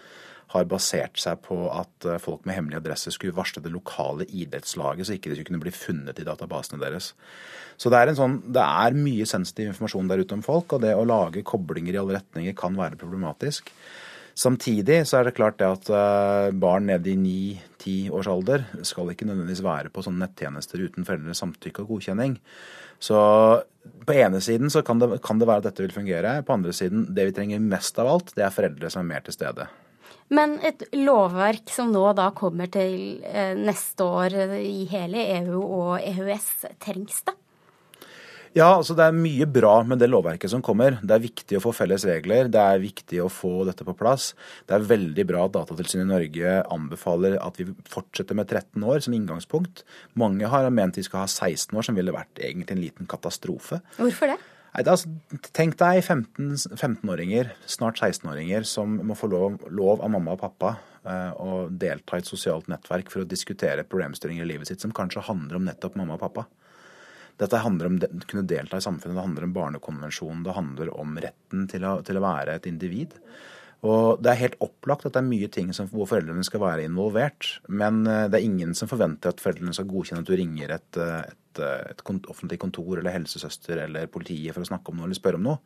har 0.52 0.68
basert 0.68 1.16
seg 1.18 1.40
på 1.46 1.56
at 1.72 2.06
eh, 2.06 2.20
folk 2.22 2.44
med 2.44 2.58
hemmelig 2.58 2.82
adresse 2.82 3.14
skulle 3.14 3.36
varsle 3.36 3.62
det 3.64 3.72
lokale 3.72 4.26
idrettslaget, 4.28 5.08
så 5.08 5.16
ikke 5.16 5.32
de 5.32 5.38
skulle 5.38 5.48
kunne 5.48 5.64
bli 5.64 5.72
funnet 5.74 6.20
i 6.20 6.26
databasene 6.28 6.82
deres. 6.82 7.14
Så 7.80 7.90
det 7.90 8.02
er, 8.02 8.12
sånn, 8.18 8.42
det 8.54 8.62
er 8.62 8.98
mye 8.98 9.26
sensitiv 9.26 9.72
informasjon 9.72 10.10
der 10.12 10.22
ute 10.22 10.36
om 10.36 10.44
folk, 10.44 10.76
og 10.76 10.84
det 10.84 10.92
å 10.94 11.06
lage 11.08 11.46
koblinger 11.46 11.96
i 11.96 12.02
alle 12.02 12.18
retninger 12.20 12.56
kan 12.58 12.76
være 12.78 13.00
problematisk. 13.00 13.72
Samtidig 14.34 15.04
så 15.06 15.20
er 15.20 15.28
det 15.28 15.36
klart 15.36 15.60
det 15.60 15.68
at 15.70 15.90
eh, 15.94 16.48
barn 16.58 16.88
nede 16.90 17.12
i 17.12 17.18
9-10 17.78 18.10
års 18.18 18.30
alder 18.30 18.64
skal 18.82 19.12
ikke 19.12 19.28
nødvendigvis 19.28 19.62
være 19.62 19.92
på 19.94 20.02
sånne 20.02 20.26
nettjenester 20.26 20.82
uten 20.82 21.06
foreldres 21.06 21.38
samtykke 21.42 21.84
og 21.84 21.94
godkjenning. 21.94 22.34
Så 22.98 23.20
på 24.06 24.16
ene 24.16 24.40
siden 24.42 24.72
så 24.74 24.82
kan 24.86 24.98
det, 24.98 25.20
kan 25.22 25.38
det 25.38 25.46
være 25.46 25.62
at 25.62 25.68
dette 25.68 25.84
vil 25.84 25.94
fungere. 25.94 26.40
På 26.42 26.56
andre 26.56 26.74
siden, 26.74 27.06
det 27.14 27.28
vi 27.30 27.36
trenger 27.36 27.62
mest 27.62 27.98
av 28.02 28.10
alt, 28.10 28.34
det 28.34 28.46
er 28.46 28.54
foreldre 28.54 28.90
som 28.90 29.04
er 29.04 29.10
mer 29.12 29.24
til 29.26 29.36
stede. 29.36 29.68
Men 30.34 30.56
et 30.64 30.82
lovverk 30.96 31.70
som 31.70 31.92
nå 31.92 32.04
da 32.16 32.30
kommer 32.34 32.70
til 32.72 33.22
eh, 33.28 33.54
neste 33.54 34.06
år 34.08 34.38
i 34.58 34.86
hele 34.90 35.28
EU 35.38 35.62
og 35.62 35.98
EØS, 36.00 36.50
trengs 36.82 37.22
det? 37.28 37.36
Ja, 38.54 38.68
altså 38.76 38.94
det 38.94 39.08
er 39.08 39.16
mye 39.16 39.46
bra 39.50 39.72
med 39.82 39.98
det 39.98 40.06
lovverket 40.12 40.52
som 40.52 40.62
kommer. 40.62 41.00
Det 41.02 41.10
er 41.16 41.22
viktig 41.24 41.56
å 41.58 41.62
få 41.64 41.72
felles 41.74 42.04
regler. 42.06 42.46
Det 42.46 42.60
er 42.62 42.82
viktig 42.82 43.18
å 43.24 43.26
få 43.32 43.64
dette 43.66 43.82
på 43.86 43.96
plass. 43.98 44.28
Det 44.70 44.76
er 44.76 44.86
veldig 44.92 45.24
bra 45.26 45.48
at 45.48 45.56
Datatilsynet 45.56 46.06
i 46.06 46.12
Norge 46.12 46.52
anbefaler 46.76 47.34
at 47.42 47.58
vi 47.58 47.66
fortsetter 47.90 48.38
med 48.38 48.46
13 48.46 48.86
år 48.86 49.02
som 49.02 49.16
inngangspunkt. 49.18 49.82
Mange 50.14 50.46
har 50.52 50.70
ment 50.70 51.00
vi 51.00 51.02
skal 51.02 51.24
ha 51.24 51.26
16 51.26 51.74
år, 51.74 51.88
som 51.88 51.98
ville 51.98 52.14
vært 52.14 52.38
egentlig 52.38 52.78
en 52.78 52.84
liten 52.84 53.10
katastrofe. 53.10 53.82
Hvorfor 53.98 54.30
det? 54.30 54.38
Nei, 54.74 54.86
altså, 54.86 55.10
tenk 55.54 55.74
deg 55.78 56.02
15-åringer, 56.06 57.50
15 57.54 57.74
snart 57.76 57.98
16-åringer, 57.98 58.66
som 58.66 59.00
må 59.06 59.18
få 59.18 59.30
lov, 59.34 59.60
lov, 59.70 59.98
av 60.02 60.10
mamma 60.14 60.34
og 60.34 60.42
pappa 60.46 60.76
eh, 61.02 61.30
å 61.42 61.64
delta 61.70 62.18
i 62.18 62.22
et 62.22 62.30
sosialt 62.30 62.70
nettverk 62.70 63.10
for 63.10 63.22
å 63.22 63.28
diskutere 63.30 63.86
problemstillinger 63.86 64.46
i 64.46 64.54
livet 64.54 64.70
sitt 64.70 64.82
som 64.82 64.94
kanskje 64.94 65.26
handler 65.26 65.58
om 65.58 65.66
nettopp 65.66 65.98
mamma 65.98 66.18
og 66.18 66.22
pappa. 66.26 66.46
Dette 67.40 67.62
handler 67.64 67.90
om 67.90 67.98
å 67.98 68.28
kunne 68.30 68.46
delta 68.46 68.78
i 68.78 68.84
samfunnet, 68.84 69.16
det 69.16 69.26
handler 69.26 69.48
om 69.48 69.56
barnekonvensjonen, 69.56 70.44
det 70.46 70.54
handler 70.54 70.92
om 70.94 71.16
retten 71.22 71.66
til 71.70 71.86
å, 71.88 71.96
til 72.06 72.20
å 72.20 72.24
være 72.24 72.58
et 72.58 72.68
individ. 72.70 73.16
Og 73.84 74.22
Det 74.22 74.30
er 74.30 74.40
helt 74.40 74.60
opplagt 74.64 75.04
at 75.04 75.16
det 75.16 75.20
er 75.20 75.26
mye 75.26 75.48
ting 75.52 75.72
som, 75.76 75.88
hvor 75.90 76.08
foreldrene 76.08 76.44
skal 76.46 76.62
være 76.62 76.86
involvert. 76.88 77.58
Men 77.68 78.04
eh, 78.08 78.28
det 78.32 78.38
er 78.38 78.46
ingen 78.46 78.72
som 78.78 78.88
forventer 78.88 79.34
at 79.34 79.42
foreldrene 79.44 79.74
skal 79.76 79.90
godkjenne 79.90 80.24
at 80.24 80.30
du 80.30 80.36
ringer 80.38 80.72
et, 80.78 81.00
eh, 81.00 81.26
et, 81.28 81.60
eh, 81.60 81.90
et 81.92 82.06
offentlig 82.32 82.58
kontor 82.62 82.96
eller 82.96 83.12
helsesøster 83.12 83.82
eller 83.84 84.08
politiet 84.08 84.56
for 84.56 84.64
å 84.64 84.70
snakke 84.70 84.90
om 84.90 85.02
noe 85.02 85.10
eller 85.10 85.20
spørre 85.20 85.40
om 85.40 85.46
noe. 85.50 85.60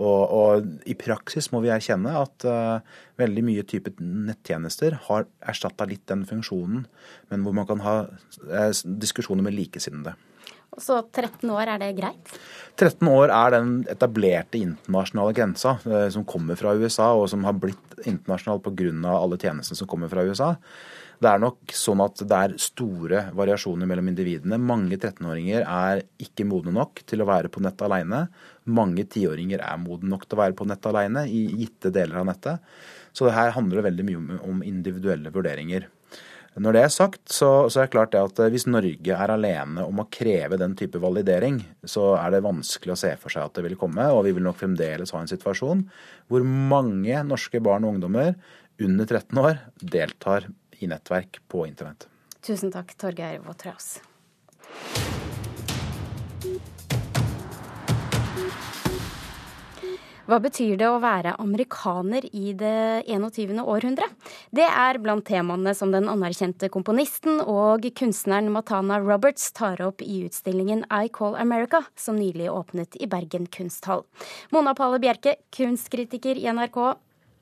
Og, 0.00 0.32
og, 0.32 0.68
i 0.88 0.94
praksis 0.96 1.50
må 1.52 1.60
vi 1.60 1.72
erkjenne 1.74 2.12
at 2.16 2.46
uh, 2.48 2.78
veldig 3.20 3.42
mye 3.44 3.64
type 3.68 3.90
nettjenester 4.00 4.94
har 5.10 5.26
erstatta 5.50 5.84
litt 5.90 6.06
den 6.08 6.22
funksjonen, 6.28 6.86
men 7.28 7.44
hvor 7.44 7.56
man 7.58 7.68
kan 7.68 7.82
ha 7.84 7.94
uh, 8.06 8.70
diskusjoner 9.02 9.44
med 9.44 9.58
likesinnede. 9.58 10.14
Så 10.78 11.00
13 11.02 11.50
år, 11.50 11.66
er 11.66 11.80
det 11.82 11.90
greit? 11.98 12.34
13 12.78 13.08
år 13.10 13.32
er 13.34 13.54
den 13.56 13.72
etablerte 13.90 14.60
internasjonale 14.60 15.34
grensa 15.36 15.74
eh, 15.82 16.06
som 16.14 16.24
kommer 16.28 16.56
fra 16.56 16.76
USA, 16.78 17.10
og 17.18 17.26
som 17.32 17.44
har 17.44 17.58
blitt 17.58 17.98
internasjonal 18.06 18.62
pga. 18.62 18.92
alle 19.10 19.38
tjenestene 19.40 19.76
som 19.76 19.90
kommer 19.90 20.08
fra 20.08 20.24
USA. 20.24 20.54
Det 21.20 21.28
er 21.28 21.40
nok 21.42 21.74
sånn 21.76 22.00
at 22.00 22.22
det 22.24 22.36
er 22.36 22.54
store 22.62 23.26
variasjoner 23.36 23.88
mellom 23.90 24.08
individene. 24.08 24.56
Mange 24.56 24.96
13-åringer 24.96 25.66
er 25.66 26.00
ikke 26.22 26.46
modne 26.48 26.72
nok 26.72 27.02
til 27.04 27.20
å 27.20 27.28
være 27.28 27.50
på 27.52 27.60
nett 27.60 27.82
alene. 27.84 28.22
Mange 28.64 29.04
10-åringer 29.04 29.60
er 29.60 29.82
modne 29.82 30.14
nok 30.14 30.24
til 30.24 30.38
å 30.38 30.40
være 30.40 30.56
på 30.56 30.64
nett 30.70 30.86
alene 30.88 31.26
i 31.28 31.42
gitte 31.60 31.92
deler 31.92 32.22
av 32.22 32.30
nettet. 32.30 32.64
Så 33.12 33.26
det 33.26 33.36
her 33.36 33.52
handler 33.52 33.84
veldig 33.84 34.06
mye 34.06 34.40
om 34.48 34.64
individuelle 34.64 35.34
vurderinger. 35.34 35.90
Når 36.60 36.76
det 36.76 36.80
er 36.84 36.92
sagt, 36.92 37.22
så, 37.32 37.48
så, 37.72 37.80
er 37.80 37.88
det 37.88 37.94
klart 37.94 38.12
det 38.12 38.20
at 38.20 38.40
eh, 38.42 38.50
hvis 38.52 38.66
Norge 38.68 39.16
er 39.16 39.32
alene 39.32 39.84
om 39.86 40.02
å 40.02 40.08
kreve 40.12 40.58
den 40.60 40.74
type 40.76 41.00
validering, 41.00 41.62
så 41.88 42.12
er 42.18 42.34
det 42.34 42.42
vanskelig 42.44 42.92
å 42.92 43.00
se 43.00 43.14
for 43.22 43.32
seg 43.32 43.46
at 43.46 43.56
det 43.56 43.64
vil 43.64 43.78
komme. 43.80 44.10
Og 44.12 44.26
vi 44.26 44.34
vil 44.36 44.44
nok 44.44 44.58
fremdeles 44.60 45.14
ha 45.16 45.22
en 45.22 45.30
situasjon 45.30 45.86
hvor 46.28 46.44
mange 46.44 47.22
norske 47.24 47.62
barn 47.64 47.86
og 47.86 47.96
ungdommer 47.96 48.34
under 48.80 49.08
13 49.08 49.40
år 49.40 49.62
deltar 49.80 50.50
i 50.80 50.88
nettverk 50.90 51.40
på 51.48 51.64
internett. 51.68 52.08
Tusen 52.44 52.72
takk, 52.72 52.92
Torgeir 53.00 53.40
Våtras. 53.44 53.98
Hva 60.30 60.36
betyr 60.38 60.76
det 60.78 60.86
å 60.86 61.00
være 61.02 61.32
amerikaner 61.42 62.22
i 62.30 62.52
det 62.54 63.02
21. 63.10 63.56
århundre? 63.66 64.06
Det 64.54 64.62
er 64.62 65.00
blant 65.02 65.24
temaene 65.26 65.72
som 65.74 65.90
den 65.90 66.06
anerkjente 66.06 66.68
komponisten 66.70 67.40
og 67.42 67.88
kunstneren 67.98 68.52
Matana 68.54 69.00
Roberts 69.02 69.48
tar 69.58 69.82
opp 69.82 70.04
i 70.06 70.20
utstillingen 70.28 70.84
I 70.86 71.10
Call 71.10 71.34
America, 71.34 71.82
som 71.98 72.14
nylig 72.14 72.46
åpnet 72.46 72.94
i 73.02 73.10
Bergen 73.10 73.50
kunsthall. 73.50 74.04
Mona 74.54 74.76
Palle 74.78 75.02
Bjerke, 75.02 75.34
kunstkritiker 75.50 76.38
i 76.38 76.46
NRK. 76.54 76.78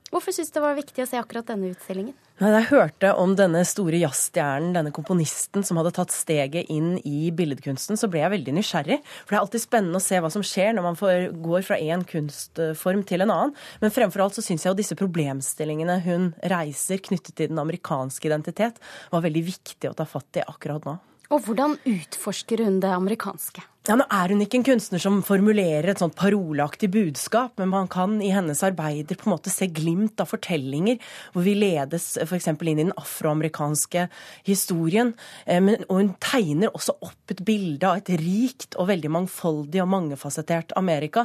Hvorfor 0.09 0.33
syns 0.33 0.49
du 0.49 0.57
det 0.57 0.64
var 0.64 0.77
viktig 0.79 1.03
å 1.05 1.09
se 1.09 1.18
akkurat 1.21 1.47
denne 1.51 1.68
utstillingen? 1.75 2.14
Da 2.38 2.53
jeg 2.55 2.68
hørte 2.71 3.11
om 3.18 3.35
denne 3.37 3.61
store 3.66 3.99
jazzstjernen, 4.01 4.71
denne 4.77 4.92
komponisten 4.94 5.64
som 5.66 5.81
hadde 5.81 5.92
tatt 5.97 6.14
steget 6.14 6.71
inn 6.73 6.94
i 7.05 7.33
billedkunsten, 7.35 7.99
så 7.99 8.09
ble 8.09 8.23
jeg 8.23 8.33
veldig 8.37 8.55
nysgjerrig. 8.57 9.01
For 9.25 9.35
det 9.35 9.38
er 9.38 9.42
alltid 9.42 9.64
spennende 9.64 10.01
å 10.01 10.05
se 10.05 10.21
hva 10.23 10.31
som 10.33 10.44
skjer 10.47 10.73
når 10.77 10.87
man 10.87 10.99
får, 10.99 11.29
går 11.44 11.66
fra 11.66 11.81
én 11.83 12.07
kunstform 12.09 13.03
til 13.11 13.27
en 13.27 13.35
annen. 13.35 13.57
Men 13.83 13.92
fremfor 13.92 14.25
alt 14.25 14.38
så 14.38 14.44
syns 14.47 14.64
jeg 14.64 14.73
jo 14.73 14.79
disse 14.79 14.97
problemstillingene 14.99 15.99
hun 16.07 16.31
reiser 16.55 17.03
knyttet 17.05 17.35
til 17.35 17.53
den 17.53 17.61
amerikanske 17.61 18.31
identitet, 18.31 18.81
var 19.12 19.27
veldig 19.27 19.44
viktig 19.51 19.90
å 19.90 19.97
ta 19.99 20.09
fatt 20.09 20.40
i 20.40 20.47
akkurat 20.47 20.88
nå. 20.88 20.97
Og 21.29 21.42
hvordan 21.44 21.77
utforsker 21.85 22.64
hun 22.64 22.79
det 22.81 22.94
amerikanske? 22.94 23.61
Ja, 23.88 23.94
nå 23.96 24.05
er 24.12 24.29
hun 24.29 24.42
ikke 24.44 24.59
en 24.59 24.66
kunstner 24.66 25.01
som 25.01 25.22
formulerer 25.24 25.87
et 25.88 26.01
sånt 26.03 26.12
paroleaktig 26.18 26.90
budskap, 26.92 27.55
men 27.57 27.70
man 27.72 27.87
kan 27.88 28.18
i 28.20 28.29
hennes 28.35 28.61
arbeider 28.66 29.16
på 29.16 29.24
en 29.24 29.33
måte 29.33 29.48
se 29.48 29.64
glimt 29.72 30.20
av 30.20 30.29
fortellinger 30.29 30.98
hvor 31.33 31.46
vi 31.46 31.55
ledes 31.57 32.18
f.eks. 32.20 32.51
inn 32.53 32.68
i 32.74 32.83
den 32.83 32.92
afroamerikanske 33.01 34.03
historien. 34.44 35.14
Eh, 35.46 35.62
men, 35.64 35.87
og 35.87 36.03
hun 36.03 36.11
tegner 36.20 36.68
også 36.77 36.98
opp 37.01 37.33
et 37.33 37.40
bilde 37.48 37.88
av 37.88 38.03
et 38.03 38.11
rikt 38.20 38.77
og 38.77 38.90
veldig 38.90 39.12
mangfoldig 39.14 39.81
og 39.81 39.88
mangefasettert 39.94 40.77
Amerika, 40.77 41.24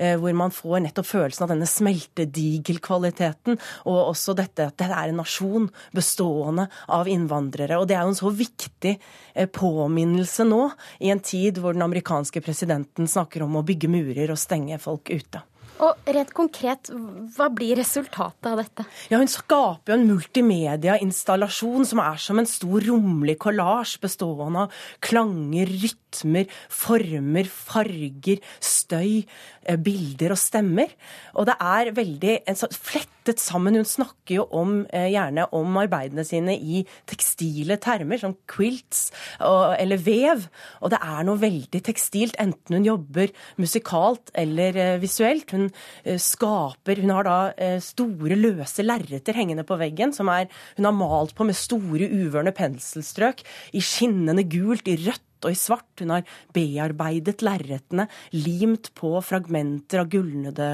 eh, 0.00 0.16
hvor 0.16 0.32
man 0.40 0.56
får 0.56 0.86
nettopp 0.86 1.10
følelsen 1.10 1.44
av 1.44 1.52
denne 1.52 1.68
smeltedigelkvaliteten, 1.68 3.60
og 3.84 4.00
også 4.14 4.36
dette 4.40 4.70
at 4.70 4.80
det 4.80 4.88
er 4.88 5.12
en 5.12 5.20
nasjon 5.20 5.68
bestående 5.92 6.70
av 6.88 7.12
innvandrere. 7.12 7.76
Og 7.76 7.92
det 7.92 8.00
er 8.00 8.08
jo 8.08 8.16
en 8.16 8.20
så 8.24 8.32
viktig 8.32 8.96
eh, 8.96 9.52
påminnelse 9.60 10.48
nå, 10.48 10.64
i 11.04 11.12
en 11.12 11.20
tid 11.20 11.60
hvor 11.60 11.76
den 11.76 11.84
amerikanske 11.84 11.97
amerikanske 11.98 12.40
presidenten 12.40 13.08
snakker 13.08 13.42
om 13.42 13.56
å 13.58 13.64
bygge 13.66 13.88
murer 13.90 14.30
og 14.30 14.38
stenge 14.38 14.78
folk 14.78 15.10
ute. 15.10 15.42
Og 15.78 16.10
rent 16.10 16.32
konkret, 16.34 16.90
hva 17.36 17.46
blir 17.54 17.78
resultatet 17.78 18.48
av 18.50 18.58
dette? 18.58 18.86
Ja, 19.12 19.20
Hun 19.20 19.30
skaper 19.30 19.92
jo 19.92 19.98
en 19.98 20.08
multimediainstallasjon 20.08 21.86
som 21.86 22.02
er 22.02 22.18
som 22.22 22.40
en 22.40 22.50
stor 22.50 22.82
romlig 22.88 23.36
kollasj 23.38 23.98
bestående 24.02 24.66
av 24.66 24.80
klanger, 25.04 25.70
rytmer, 25.70 26.48
former, 26.68 27.46
farger, 27.46 28.42
støy, 28.58 29.24
eh, 29.62 29.76
bilder 29.76 30.34
og 30.34 30.40
stemmer. 30.42 30.90
Og 31.36 31.46
det 31.46 31.54
er 31.60 31.92
veldig 31.94 32.34
flettet 32.74 33.38
sammen. 33.38 33.76
Hun 33.76 33.84
snakker 33.84 34.34
jo 34.34 34.48
om, 34.50 34.86
eh, 34.90 35.10
gjerne 35.12 35.46
om 35.52 35.76
arbeidene 35.76 36.26
sine 36.26 36.58
i 36.58 36.84
tekstile 37.06 37.78
termer, 37.78 38.18
som 38.18 38.36
quilts 38.48 39.12
eller 39.40 39.96
vev. 39.96 40.48
Og 40.82 40.90
det 40.90 40.98
er 41.00 41.22
noe 41.24 41.36
veldig 41.36 41.82
tekstilt, 41.82 42.34
enten 42.36 42.74
hun 42.74 42.84
jobber 42.84 43.28
musikalt 43.58 44.30
eller 44.34 44.76
eh, 44.76 44.98
visuelt. 44.98 45.50
Hun 45.50 45.67
skaper 46.04 47.02
Hun 47.02 47.14
har 47.14 47.28
da 47.28 47.78
store, 47.84 48.36
løse 48.38 48.84
lerreter 48.84 49.36
hengende 49.36 49.64
på 49.66 49.78
veggen, 49.80 50.12
som 50.16 50.30
er, 50.32 50.48
hun 50.78 50.88
har 50.88 50.96
malt 50.96 51.34
på 51.36 51.46
med 51.48 51.56
store, 51.58 52.08
uvørne 52.08 52.52
penselstrøk 52.56 53.44
i 53.76 53.82
skinnende 53.84 54.44
gult, 54.48 54.88
i 54.88 54.98
rødt 55.06 55.27
og 55.46 55.54
i 55.54 55.58
svart. 55.58 55.86
Hun 56.00 56.14
har 56.14 56.26
bearbeidet 56.54 57.42
lerretene, 57.46 58.08
limt 58.36 58.90
på 58.98 59.12
fragmenter 59.24 60.02
av 60.02 60.10
gulnede 60.12 60.68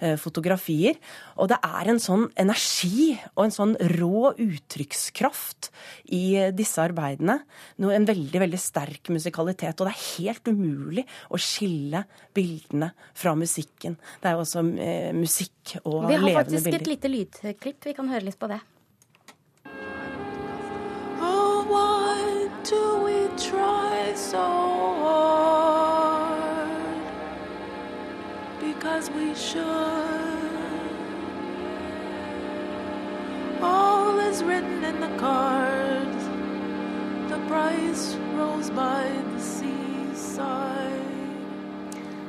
eh, 0.00 0.16
fotografier. 0.20 0.98
Og 1.40 1.50
det 1.52 1.60
er 1.66 1.92
en 1.92 2.02
sånn 2.02 2.26
energi 2.40 3.12
og 3.34 3.44
en 3.46 3.54
sånn 3.54 3.76
rå 3.96 4.32
uttrykkskraft 4.34 5.70
i 6.16 6.50
disse 6.56 6.82
arbeidene. 6.82 7.40
En 7.80 8.08
veldig, 8.08 8.42
veldig 8.44 8.60
sterk 8.60 9.12
musikalitet. 9.14 9.80
Og 9.80 9.88
det 9.88 9.94
er 9.94 10.04
helt 10.20 10.50
umulig 10.50 11.06
å 11.30 11.40
skille 11.40 12.04
bildene 12.36 12.92
fra 13.14 13.34
musikken. 13.38 13.96
Det 14.20 14.30
er 14.30 14.36
jo 14.36 14.44
også 14.44 14.64
eh, 14.80 15.12
musikk 15.16 15.78
og 15.84 16.04
levende 16.08 16.10
bilder. 16.10 16.26
Vi 16.26 16.34
har 16.34 16.44
faktisk 16.44 16.74
et 16.74 16.92
lite 16.92 17.14
lydklipp. 17.14 17.80
Vi 17.90 17.96
kan 17.96 18.12
høre 18.12 18.28
litt 18.28 18.40
på 18.40 18.50
det. 18.50 18.60
Oh, 21.20 21.64
what 21.68 22.64
do 22.64 23.04
we 23.04 23.19
try? 23.48 23.80
so 24.20 24.38
hard 25.02 26.20
because 28.60 29.10
we 29.10 29.34
should. 29.34 29.64
All 33.62 34.18
is 34.20 34.44
written 34.44 34.84
in 34.84 35.00
the 35.00 35.08
cards, 35.16 36.24
the 37.30 37.38
price 37.48 38.14
rolls 38.36 38.70
by 38.70 39.10
the 39.34 39.40
seaside. 39.40 40.89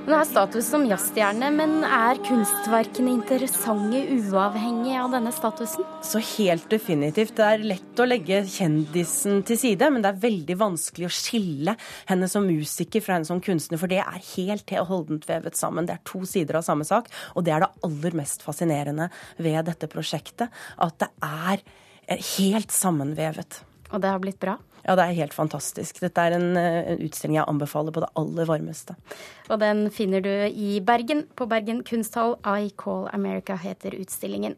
Hun 0.01 0.15
har 0.17 0.25
status 0.25 0.65
som 0.65 0.81
jazzstjerne, 0.89 1.51
men 1.53 1.83
er 1.85 2.17
kunstverkene 2.25 3.11
interessante 3.13 3.99
uavhengig 4.15 4.95
av 4.97 5.11
denne 5.13 5.29
statusen? 5.35 5.85
Så 6.01 6.17
helt 6.39 6.65
definitivt. 6.73 7.35
Det 7.37 7.45
er 7.45 7.65
lett 7.69 8.01
å 8.01 8.07
legge 8.07 8.39
kjendisen 8.49 9.43
til 9.45 9.59
side, 9.61 9.91
men 9.93 10.01
det 10.01 10.09
er 10.09 10.23
veldig 10.23 10.57
vanskelig 10.57 11.05
å 11.05 11.13
skille 11.13 11.75
henne 12.09 12.31
som 12.33 12.49
musiker 12.49 13.05
fra 13.05 13.19
henne 13.19 13.29
som 13.29 13.43
kunstner, 13.45 13.77
for 13.77 13.93
det 13.93 14.01
er 14.01 14.25
helt 14.31 14.73
holdent 14.89 15.29
vevet 15.29 15.59
sammen. 15.59 15.85
Det 15.85 15.99
er 15.99 16.03
to 16.09 16.23
sider 16.25 16.57
av 16.57 16.65
samme 16.65 16.87
sak, 16.89 17.13
og 17.35 17.45
det 17.45 17.53
er 17.53 17.67
det 17.67 17.71
aller 17.85 18.17
mest 18.23 18.41
fascinerende 18.47 19.11
ved 19.37 19.69
dette 19.69 19.91
prosjektet. 19.91 20.49
At 20.81 20.97
det 21.05 21.13
er 21.29 21.61
helt 22.41 22.73
sammenvevet. 22.73 23.61
Og 23.91 24.01
det 24.01 24.09
har 24.09 24.25
blitt 24.25 24.41
bra? 24.41 24.57
Ja, 24.81 24.95
det 24.97 25.03
er 25.05 25.17
helt 25.19 25.35
fantastisk. 25.35 25.99
Dette 26.01 26.23
er 26.25 26.35
en, 26.37 26.47
en, 26.57 27.01
utstilling 27.05 27.37
jeg 27.37 27.45
anbefaler 27.49 27.93
på 27.93 28.01
det 28.01 28.09
aller 28.17 28.47
varmeste. 28.49 28.95
Og 29.51 29.59
den 29.59 29.89
finner 29.91 30.23
du 30.23 30.31
i 30.31 30.79
Bergen, 30.83 31.25
på 31.35 31.47
Bergen 31.49 31.81
kunsthall. 31.83 32.37
I 32.47 32.71
Call 32.77 33.07
America 33.11 33.57
heter 33.59 33.95
utstillingen. 33.99 34.55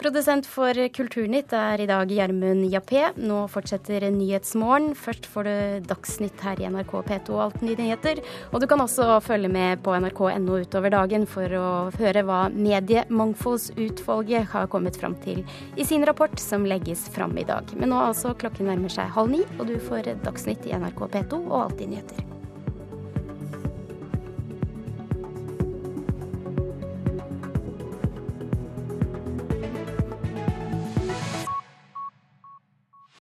Produsent 0.00 0.48
for 0.50 0.74
Kulturnytt 0.94 1.54
er 1.54 1.82
i 1.82 1.86
dag 1.86 2.10
Gjermund 2.10 2.66
Jappé. 2.72 3.04
Nå 3.22 3.44
fortsetter 3.52 4.08
Nyhetsmorgen. 4.10 4.96
Først 4.98 5.28
får 5.30 5.46
du 5.46 5.86
Dagsnytt 5.92 6.42
her 6.42 6.60
i 6.60 6.66
NRK 6.72 6.92
P2 7.06 7.36
og 7.36 7.44
Alt 7.46 7.62
nye 7.62 7.78
nyheter. 7.78 8.22
Og 8.50 8.62
du 8.62 8.66
kan 8.70 8.82
også 8.82 9.20
følge 9.22 9.50
med 9.52 9.82
på 9.86 9.94
nrk.no 9.94 10.58
utover 10.64 10.92
dagen 10.94 11.26
for 11.30 11.56
å 11.58 11.70
høre 12.00 12.26
hva 12.26 12.42
Mediemangfoldsutvalget 12.52 14.50
har 14.52 14.70
kommet 14.72 14.98
fram 14.98 15.14
til 15.22 15.44
i 15.76 15.86
sin 15.86 16.06
rapport 16.08 16.34
som 16.40 16.66
legges 16.66 17.06
fram 17.14 17.36
i 17.38 17.46
dag. 17.46 17.70
Men 17.78 17.94
nå 17.94 18.02
altså 18.10 18.34
klokken 18.38 18.70
nærmer 18.72 18.92
seg 18.92 19.12
halv 19.14 19.34
ni 19.36 19.44
og 19.58 19.68
du 19.70 19.78
får 19.78 20.14
Dagsnytt 20.26 20.66
i 20.66 20.76
NRK 20.76 21.06
P2 21.14 21.44
og 21.46 21.58
Alltid 21.62 21.94
nyheter. 21.94 22.41